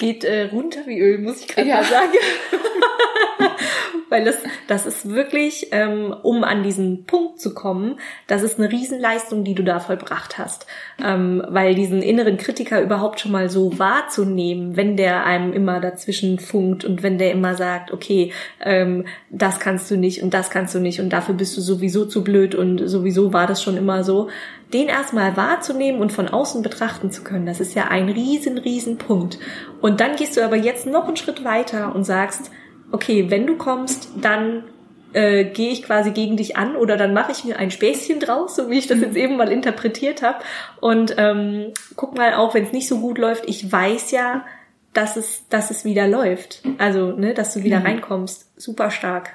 Geht 0.00 0.24
äh, 0.24 0.44
runter 0.44 0.80
wie 0.86 0.98
Öl, 0.98 1.18
muss 1.18 1.40
ich 1.42 1.48
gerade 1.48 1.68
Ja. 1.68 1.76
mal 1.76 1.84
sagen. 1.84 2.12
Weil 4.08 4.24
das, 4.24 4.38
das 4.66 4.86
ist 4.86 5.10
wirklich, 5.10 5.68
ähm, 5.72 6.14
um 6.22 6.42
an 6.42 6.62
diesen 6.64 7.04
Punkt 7.04 7.38
zu 7.38 7.52
kommen, 7.54 8.00
das 8.26 8.42
ist 8.42 8.58
eine 8.58 8.72
Riesenleistung, 8.72 9.44
die 9.44 9.54
du 9.54 9.62
da 9.62 9.78
vollbracht 9.78 10.36
hast. 10.38 10.66
Ähm, 11.04 11.44
weil 11.48 11.74
diesen 11.76 12.02
inneren 12.02 12.36
Kritiker 12.38 12.80
überhaupt 12.82 13.20
schon 13.20 13.30
mal 13.30 13.48
so 13.50 13.78
wahrzunehmen, 13.78 14.74
wenn 14.76 14.96
der 14.96 15.24
einem 15.26 15.52
immer 15.52 15.80
dazwischen 15.80 16.38
funkt 16.40 16.84
und 16.84 17.02
wenn 17.04 17.18
der 17.18 17.30
immer 17.30 17.54
sagt, 17.54 17.92
okay, 17.92 18.32
ähm, 18.64 19.04
das 19.28 19.60
kannst 19.60 19.88
du 19.90 19.96
nicht 19.96 20.22
und 20.22 20.34
das 20.34 20.50
kannst 20.50 20.74
du 20.74 20.80
nicht 20.80 21.00
und 21.00 21.10
dafür 21.10 21.34
bist 21.36 21.56
du 21.56 21.60
sowieso 21.60 22.04
zu 22.06 22.24
blöd 22.24 22.54
und 22.56 22.78
sowieso 22.88 23.32
war 23.32 23.46
das 23.46 23.62
schon 23.62 23.76
immer 23.76 24.02
so, 24.02 24.28
den 24.72 24.88
erstmal 24.88 25.36
wahrzunehmen 25.36 26.00
und 26.00 26.12
von 26.12 26.28
außen 26.28 26.62
betrachten 26.62 27.10
zu 27.10 27.22
können, 27.22 27.46
das 27.46 27.60
ist 27.60 27.74
ja 27.74 27.88
ein 27.88 28.08
riesen, 28.08 28.58
riesen 28.58 28.98
Punkt. 28.98 29.38
Und 29.80 30.00
dann 30.00 30.16
gehst 30.16 30.36
du 30.36 30.44
aber 30.44 30.56
jetzt 30.56 30.86
noch 30.86 31.06
einen 31.06 31.16
Schritt 31.16 31.44
weiter 31.44 31.94
und 31.94 32.04
sagst, 32.04 32.50
okay, 32.92 33.30
wenn 33.30 33.46
du 33.46 33.56
kommst, 33.56 34.08
dann 34.20 34.64
äh, 35.12 35.44
gehe 35.44 35.72
ich 35.72 35.82
quasi 35.82 36.12
gegen 36.12 36.36
dich 36.36 36.56
an 36.56 36.76
oder 36.76 36.96
dann 36.96 37.14
mache 37.14 37.32
ich 37.32 37.44
mir 37.44 37.58
ein 37.58 37.70
Späßchen 37.70 38.20
draus, 38.20 38.54
so 38.54 38.70
wie 38.70 38.78
ich 38.78 38.86
das 38.86 39.00
jetzt 39.00 39.16
eben 39.16 39.36
mal 39.36 39.50
interpretiert 39.50 40.22
habe. 40.22 40.38
Und 40.80 41.14
ähm, 41.18 41.72
guck 41.96 42.16
mal, 42.16 42.34
auch 42.34 42.54
wenn 42.54 42.64
es 42.64 42.72
nicht 42.72 42.88
so 42.88 43.00
gut 43.00 43.18
läuft, 43.18 43.48
ich 43.48 43.70
weiß 43.70 44.12
ja, 44.12 44.44
dass 44.92 45.16
es, 45.16 45.42
dass 45.48 45.70
es 45.70 45.84
wieder 45.84 46.08
läuft. 46.08 46.62
Also, 46.78 47.12
ne, 47.12 47.32
dass 47.34 47.54
du 47.54 47.62
wieder 47.62 47.84
reinkommst. 47.84 48.46
Super 48.56 48.90
stark. 48.90 49.34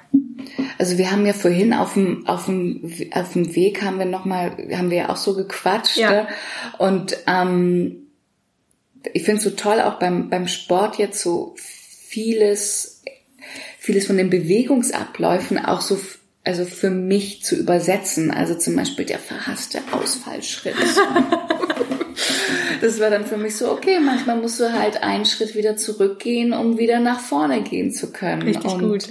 Also 0.78 0.98
wir 0.98 1.10
haben 1.10 1.24
ja 1.26 1.32
vorhin 1.32 1.72
auf 1.72 1.94
dem 1.94 2.26
auf 2.26 2.44
dem 2.46 2.82
auf 3.12 3.32
dem 3.32 3.54
Weg 3.56 3.82
haben 3.82 3.98
wir 3.98 4.04
noch 4.06 4.24
mal 4.24 4.50
haben 4.72 4.90
wir 4.90 4.98
ja 4.98 5.08
auch 5.08 5.16
so 5.16 5.34
gequatscht 5.34 5.96
Ja. 5.96 6.10
ne? 6.10 6.28
und 6.78 7.16
ähm, 7.26 8.06
ich 9.12 9.22
finde 9.24 9.38
es 9.38 9.44
so 9.44 9.50
toll 9.50 9.80
auch 9.80 9.98
beim 9.98 10.28
beim 10.28 10.46
Sport 10.46 10.98
jetzt 10.98 11.20
so 11.20 11.54
vieles 11.56 13.02
vieles 13.78 14.06
von 14.06 14.16
den 14.18 14.30
Bewegungsabläufen 14.30 15.58
auch 15.64 15.80
so 15.80 15.98
also 16.44 16.64
für 16.64 16.90
mich 16.90 17.42
zu 17.42 17.56
übersetzen 17.56 18.30
also 18.30 18.54
zum 18.54 18.76
Beispiel 18.76 19.06
der 19.06 19.18
verhasste 19.18 19.80
Ausfallschritt 19.90 20.76
das 22.80 23.00
war 23.00 23.10
dann 23.10 23.26
für 23.26 23.36
mich 23.36 23.56
so 23.56 23.70
okay 23.70 23.98
manchmal 24.00 24.36
musst 24.36 24.60
du 24.60 24.72
halt 24.72 25.02
einen 25.02 25.24
Schritt 25.24 25.54
wieder 25.54 25.76
zurückgehen 25.76 26.52
um 26.52 26.78
wieder 26.78 27.00
nach 27.00 27.20
vorne 27.20 27.62
gehen 27.62 27.92
zu 27.92 28.12
können 28.12 28.42
Richtig 28.42 28.72
und, 28.72 28.80
gut. 28.80 29.08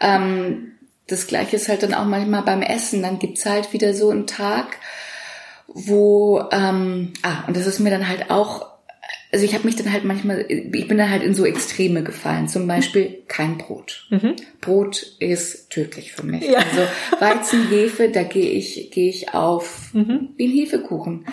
ähm, 0.00 0.72
das 1.06 1.26
gleiche 1.26 1.56
ist 1.56 1.68
halt 1.68 1.82
dann 1.82 1.94
auch 1.94 2.04
manchmal 2.04 2.42
beim 2.42 2.62
Essen. 2.62 3.02
Dann 3.02 3.18
gibt's 3.18 3.46
halt 3.46 3.72
wieder 3.72 3.94
so 3.94 4.10
einen 4.10 4.26
Tag, 4.26 4.78
wo, 5.68 6.42
ähm, 6.50 7.12
ah, 7.22 7.44
und 7.46 7.56
das 7.56 7.66
ist 7.66 7.78
mir 7.78 7.90
dann 7.90 8.08
halt 8.08 8.30
auch, 8.30 8.75
also 9.32 9.44
ich 9.44 9.54
habe 9.54 9.64
mich 9.64 9.76
dann 9.76 9.92
halt 9.92 10.04
manchmal, 10.04 10.44
ich 10.48 10.88
bin 10.88 10.98
dann 10.98 11.10
halt 11.10 11.22
in 11.22 11.34
so 11.34 11.44
Extreme 11.44 12.02
gefallen. 12.02 12.48
Zum 12.48 12.66
Beispiel 12.66 13.22
kein 13.28 13.58
Brot. 13.58 14.08
Brot 14.60 15.04
ist 15.18 15.70
tödlich 15.70 16.12
für 16.12 16.24
mich. 16.24 16.46
Mhm. 16.46 16.52
Ja. 16.52 16.58
Also 16.58 16.82
Weizen, 17.20 17.68
Hefe, 17.68 18.08
da 18.10 18.22
gehe 18.22 18.50
ich, 18.50 18.90
gehe 18.92 19.08
ich 19.10 19.34
auf 19.34 19.90
Mhm. 19.94 20.28
wie 20.36 20.46
ein 20.46 20.52
Hefekuchen. 20.52 21.26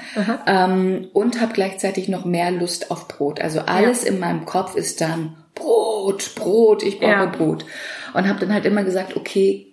Ähm, 0.48 1.08
und 1.14 1.40
habe 1.42 1.54
gleichzeitig 1.54 2.08
noch 2.10 2.26
mehr 2.26 2.52
Lust 2.52 2.92
auf 2.92 3.08
Brot. 3.08 3.40
Also 3.42 3.60
alles 3.62 4.04
in 4.04 4.20
meinem 4.20 4.46
Kopf 4.46 4.76
ist 4.76 5.00
dann 5.02 5.36
Brot, 5.56 6.34
Brot, 6.36 6.84
ich 6.84 6.98
brauche 7.00 7.10
Ja. 7.12 7.26
Brot. 7.28 7.66
Und 8.14 8.28
habe 8.28 8.40
dann 8.40 8.54
halt 8.54 8.66
immer 8.66 8.84
gesagt, 8.84 9.16
okay, 9.16 9.68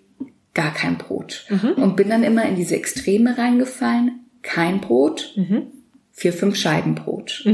gar 0.55 0.75
kein 0.75 0.99
Brot. 0.99 1.47
Mhm. 1.49 1.83
Und 1.83 1.97
bin 1.97 2.11
dann 2.11 2.23
immer 2.25 2.45
in 2.47 2.57
diese 2.57 2.77
Extreme 2.77 3.39
reingefallen, 3.39 4.27
kein 4.43 4.81
Brot, 4.81 5.33
Mhm. 5.37 5.69
vier, 6.13 6.33
fünf 6.33 6.57
Scheiben 6.57 6.95
Brot. 6.97 7.45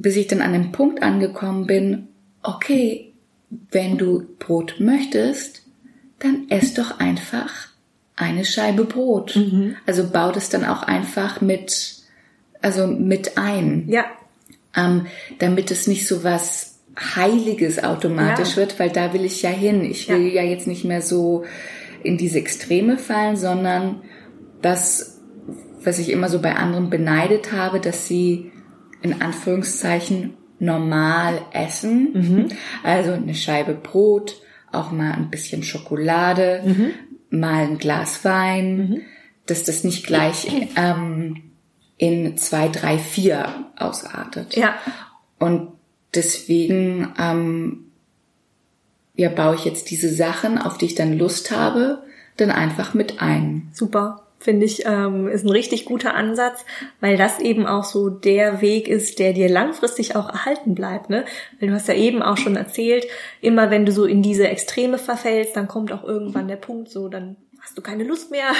Bis 0.00 0.16
ich 0.16 0.26
dann 0.26 0.40
an 0.40 0.52
den 0.52 0.72
Punkt 0.72 1.02
angekommen 1.02 1.66
bin, 1.66 2.08
okay, 2.42 3.12
wenn 3.70 3.98
du 3.98 4.26
Brot 4.38 4.76
möchtest, 4.78 5.62
dann 6.18 6.48
ess 6.48 6.74
doch 6.74 6.98
einfach 7.00 7.68
eine 8.16 8.44
Scheibe 8.44 8.84
Brot. 8.84 9.36
Mhm. 9.36 9.76
Also 9.86 10.08
bau 10.08 10.30
das 10.30 10.50
dann 10.50 10.64
auch 10.64 10.82
einfach 10.82 11.40
mit, 11.40 11.96
also 12.60 12.86
mit 12.86 13.38
ein 13.38 13.84
Ja, 13.88 14.04
ähm, 14.76 15.06
damit 15.38 15.70
es 15.70 15.86
nicht 15.86 16.06
so 16.06 16.22
was 16.22 16.78
Heiliges 16.98 17.82
automatisch 17.82 18.50
Ja. 18.50 18.56
wird, 18.56 18.78
weil 18.78 18.90
da 18.90 19.12
will 19.14 19.24
ich 19.24 19.42
ja 19.42 19.50
hin. 19.50 19.84
Ich 19.84 20.08
will 20.08 20.28
ja. 20.28 20.42
jetzt 20.42 20.66
nicht 20.66 20.84
mehr 20.84 21.02
so 21.02 21.44
in 22.02 22.18
diese 22.18 22.38
Extreme 22.38 22.98
fallen, 22.98 23.36
sondern 23.36 24.02
das, 24.62 25.20
was 25.82 25.98
ich 25.98 26.10
immer 26.10 26.28
so 26.28 26.40
bei 26.40 26.54
anderen 26.56 26.90
beneidet 26.90 27.52
habe, 27.52 27.80
dass 27.80 28.06
sie 28.06 28.52
in 29.02 29.20
Anführungszeichen 29.22 30.34
normal 30.58 31.40
essen. 31.52 32.48
Also 32.82 33.12
eine 33.12 33.34
Scheibe 33.34 33.74
Brot, 33.74 34.36
auch 34.72 34.90
mal 34.92 35.12
ein 35.12 35.30
bisschen 35.30 35.62
Schokolade, 35.62 36.92
mal 37.30 37.64
ein 37.64 37.78
Glas 37.78 38.24
Wein, 38.24 39.02
dass 39.46 39.64
das 39.64 39.84
nicht 39.84 40.06
gleich 40.06 40.46
ähm, 40.76 41.42
in 41.96 42.36
zwei, 42.36 42.68
drei, 42.68 42.98
vier 42.98 43.66
ausartet. 43.76 44.56
ja, 44.56 44.74
Und 45.38 45.72
deswegen 46.14 47.12
ähm, 47.18 47.90
ja, 49.16 49.28
baue 49.28 49.54
ich 49.54 49.64
jetzt 49.64 49.90
diese 49.90 50.12
Sachen, 50.12 50.56
auf 50.58 50.78
die 50.78 50.86
ich 50.86 50.94
dann 50.94 51.18
Lust 51.18 51.50
habe, 51.50 52.04
dann 52.36 52.50
einfach 52.50 52.94
mit 52.94 53.20
ein. 53.20 53.68
super. 53.72 54.26
Finde 54.40 54.64
ich, 54.64 54.86
ähm, 54.86 55.28
ist 55.28 55.44
ein 55.44 55.50
richtig 55.50 55.84
guter 55.84 56.14
Ansatz, 56.14 56.64
weil 57.00 57.16
das 57.16 57.38
eben 57.38 57.66
auch 57.66 57.84
so 57.84 58.08
der 58.08 58.62
Weg 58.62 58.88
ist, 58.88 59.18
der 59.18 59.34
dir 59.34 59.48
langfristig 59.48 60.16
auch 60.16 60.28
erhalten 60.28 60.74
bleibt. 60.74 61.10
Ne? 61.10 61.26
Weil 61.60 61.68
du 61.68 61.74
hast 61.74 61.88
ja 61.88 61.94
eben 61.94 62.22
auch 62.22 62.38
schon 62.38 62.56
erzählt, 62.56 63.06
immer 63.42 63.70
wenn 63.70 63.84
du 63.84 63.92
so 63.92 64.06
in 64.06 64.22
diese 64.22 64.48
Extreme 64.48 64.98
verfällst, 64.98 65.56
dann 65.56 65.68
kommt 65.68 65.92
auch 65.92 66.04
irgendwann 66.04 66.48
der 66.48 66.56
Punkt, 66.56 66.88
so 66.88 67.08
dann 67.08 67.36
hast 67.60 67.76
du 67.76 67.82
keine 67.82 68.04
Lust 68.04 68.30
mehr. 68.30 68.52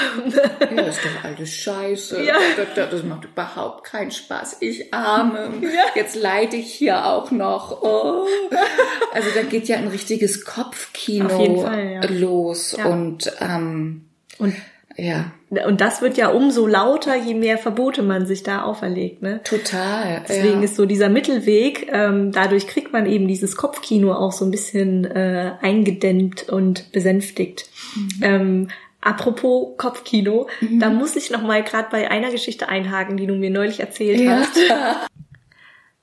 ja, 0.61 0.83
das 0.83 0.99
ist 0.99 1.05
doch 1.05 1.25
alles 1.25 1.51
Scheiße. 1.51 2.23
Ja. 2.25 2.37
Das, 2.57 2.91
das, 2.91 3.03
macht 3.03 3.25
überhaupt 3.25 3.85
keinen 3.85 4.11
Spaß. 4.11 4.59
Ich 4.61 4.93
arme. 4.93 5.51
Ja. 5.63 5.85
Jetzt 5.95 6.15
leide 6.15 6.57
ich 6.57 6.75
hier 6.75 7.07
auch 7.07 7.31
noch. 7.31 7.83
Oh. 7.83 8.27
Also 9.13 9.29
da 9.35 9.43
geht 9.43 9.67
ja 9.69 9.77
ein 9.77 9.89
richtiges 9.89 10.45
Kopfkino 10.45 11.63
Fall, 11.63 11.93
ja. 11.93 12.01
los. 12.11 12.75
Und, 12.75 13.33
ähm, 13.41 14.09
und 14.39 14.55
ja. 14.97 15.33
Und 15.67 15.81
das 15.81 16.01
wird 16.01 16.17
ja 16.17 16.29
umso 16.29 16.67
lauter, 16.67 17.17
je 17.17 17.35
mehr 17.35 17.59
Verbote 17.59 18.03
man 18.03 18.27
sich 18.27 18.43
da 18.43 18.63
auferlegt. 18.63 19.23
Ne? 19.23 19.41
Total. 19.43 20.23
Deswegen 20.29 20.59
ja. 20.59 20.65
ist 20.65 20.77
so 20.77 20.87
dieser 20.87 21.09
Mittelweg, 21.09 21.89
ähm, 21.91 22.33
dadurch 22.33 22.67
kriegt 22.67 22.93
man 22.93 23.07
eben 23.07 23.27
dieses 23.27 23.57
Kopfkino 23.57 24.13
auch 24.13 24.33
so 24.33 24.45
ein 24.45 24.51
bisschen 24.51 25.05
äh, 25.05 25.53
eingedämmt 25.61 26.49
und 26.49 26.93
besänftigt. 26.93 27.69
Mhm. 27.97 28.23
Ähm, 28.23 28.69
Apropos 29.03 29.79
Kopfkino, 29.79 30.47
mhm. 30.61 30.79
da 30.79 30.91
muss 30.91 31.17
ich 31.17 31.31
noch 31.31 31.43
mal 31.43 31.63
gerade 31.63 31.89
bei 31.91 32.11
einer 32.11 32.31
Geschichte 32.31 32.69
einhaken, 32.69 33.17
die 33.17 33.27
du 33.27 33.35
mir 33.35 33.51
neulich 33.51 33.81
erzählt 33.81 34.21
ja. 34.21 34.41
hast. 34.41 34.59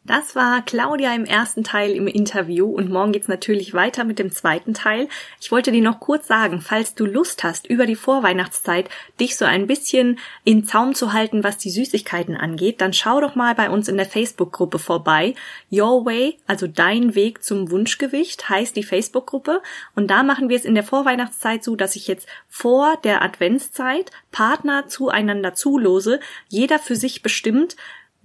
Das 0.08 0.38
war 0.38 0.62
Claudia 0.62 1.14
im 1.14 1.26
ersten 1.26 1.66
Teil 1.66 1.92
im 1.92 2.08
Interview 2.08 2.66
und 2.66 2.90
morgen 2.90 3.12
geht's 3.12 3.28
natürlich 3.28 3.74
weiter 3.74 4.06
mit 4.06 4.20
dem 4.20 4.32
zweiten 4.32 4.74
Teil. 4.74 5.10
Ich 5.42 5.52
wollte 5.52 5.74
dir 5.74 5.82
noch 5.82 6.00
kurz 6.00 6.28
sagen, 6.28 6.62
falls 6.62 6.96
du 6.96 7.06
Lust 7.06 7.44
hast, 7.44 7.68
über 7.68 7.86
die 7.86 7.98
Vorweihnachtszeit 7.98 8.90
dich 9.20 9.36
so 9.36 9.44
ein 9.44 9.68
bisschen 9.68 10.18
in 10.46 10.64
Zaum 10.64 10.96
zu 10.96 11.12
halten, 11.12 11.44
was 11.44 11.58
die 11.58 11.72
Süßigkeiten 11.72 12.38
angeht, 12.38 12.80
dann 12.80 12.94
schau 12.94 13.20
doch 13.20 13.36
mal 13.36 13.54
bei 13.54 13.70
uns 13.70 13.90
in 13.90 13.98
der 13.98 14.06
Facebook-Gruppe 14.06 14.80
vorbei. 14.80 15.36
Your 15.74 16.06
Way, 16.06 16.38
also 16.48 16.68
dein 16.68 17.14
Weg 17.14 17.44
zum 17.44 17.70
Wunschgewicht, 17.70 18.48
heißt 18.48 18.78
die 18.78 18.84
Facebook-Gruppe. 18.84 19.62
Und 19.94 20.08
da 20.08 20.24
machen 20.24 20.48
wir 20.48 20.56
es 20.56 20.64
in 20.64 20.76
der 20.76 20.86
Vorweihnachtszeit 20.86 21.66
so, 21.66 21.76
dass 21.76 21.98
ich 21.98 22.08
jetzt 22.08 22.30
vor 22.48 22.96
der 23.04 23.24
Adventszeit 23.24 24.12
Partner 24.32 24.88
zueinander 24.88 25.54
zulose, 25.54 26.22
jeder 26.48 26.80
für 26.80 26.96
sich 26.96 27.22
bestimmt, 27.22 27.76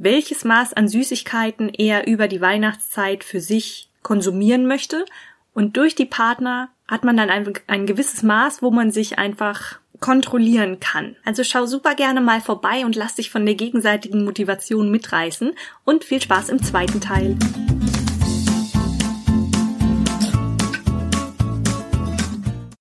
welches 0.03 0.45
Maß 0.45 0.73
an 0.75 0.89
Süßigkeiten 0.89 1.69
er 1.69 2.09
über 2.09 2.27
die 2.27 2.41
Weihnachtszeit 2.41 3.23
für 3.23 3.41
sich 3.41 3.89
konsumieren 4.03 4.67
möchte. 4.67 5.05
Und 5.55 5.77
durch 5.77 5.95
die 5.95 6.07
Partner 6.07 6.71
hat 6.89 7.05
man 7.05 7.17
dann 7.17 7.31
ein, 7.31 7.53
ein 7.69 7.87
gewisses 7.87 8.23
Maß, 8.23 8.63
wo 8.63 8.71
man 8.71 8.91
sich 8.91 9.19
einfach 9.19 9.79
kontrollieren 10.01 10.81
kann. 10.81 11.15
Also 11.25 11.45
schau 11.45 11.67
super 11.67 11.95
gerne 11.95 12.21
mal 12.21 12.41
vorbei 12.41 12.85
und 12.85 12.97
lass 12.97 13.15
dich 13.15 13.31
von 13.31 13.47
der 13.47 13.55
gegenseitigen 13.55 14.25
Motivation 14.25 14.91
mitreißen 14.91 15.53
und 15.85 16.03
viel 16.03 16.21
Spaß 16.21 16.49
im 16.49 16.61
zweiten 16.63 17.01
Teil. 17.01 17.37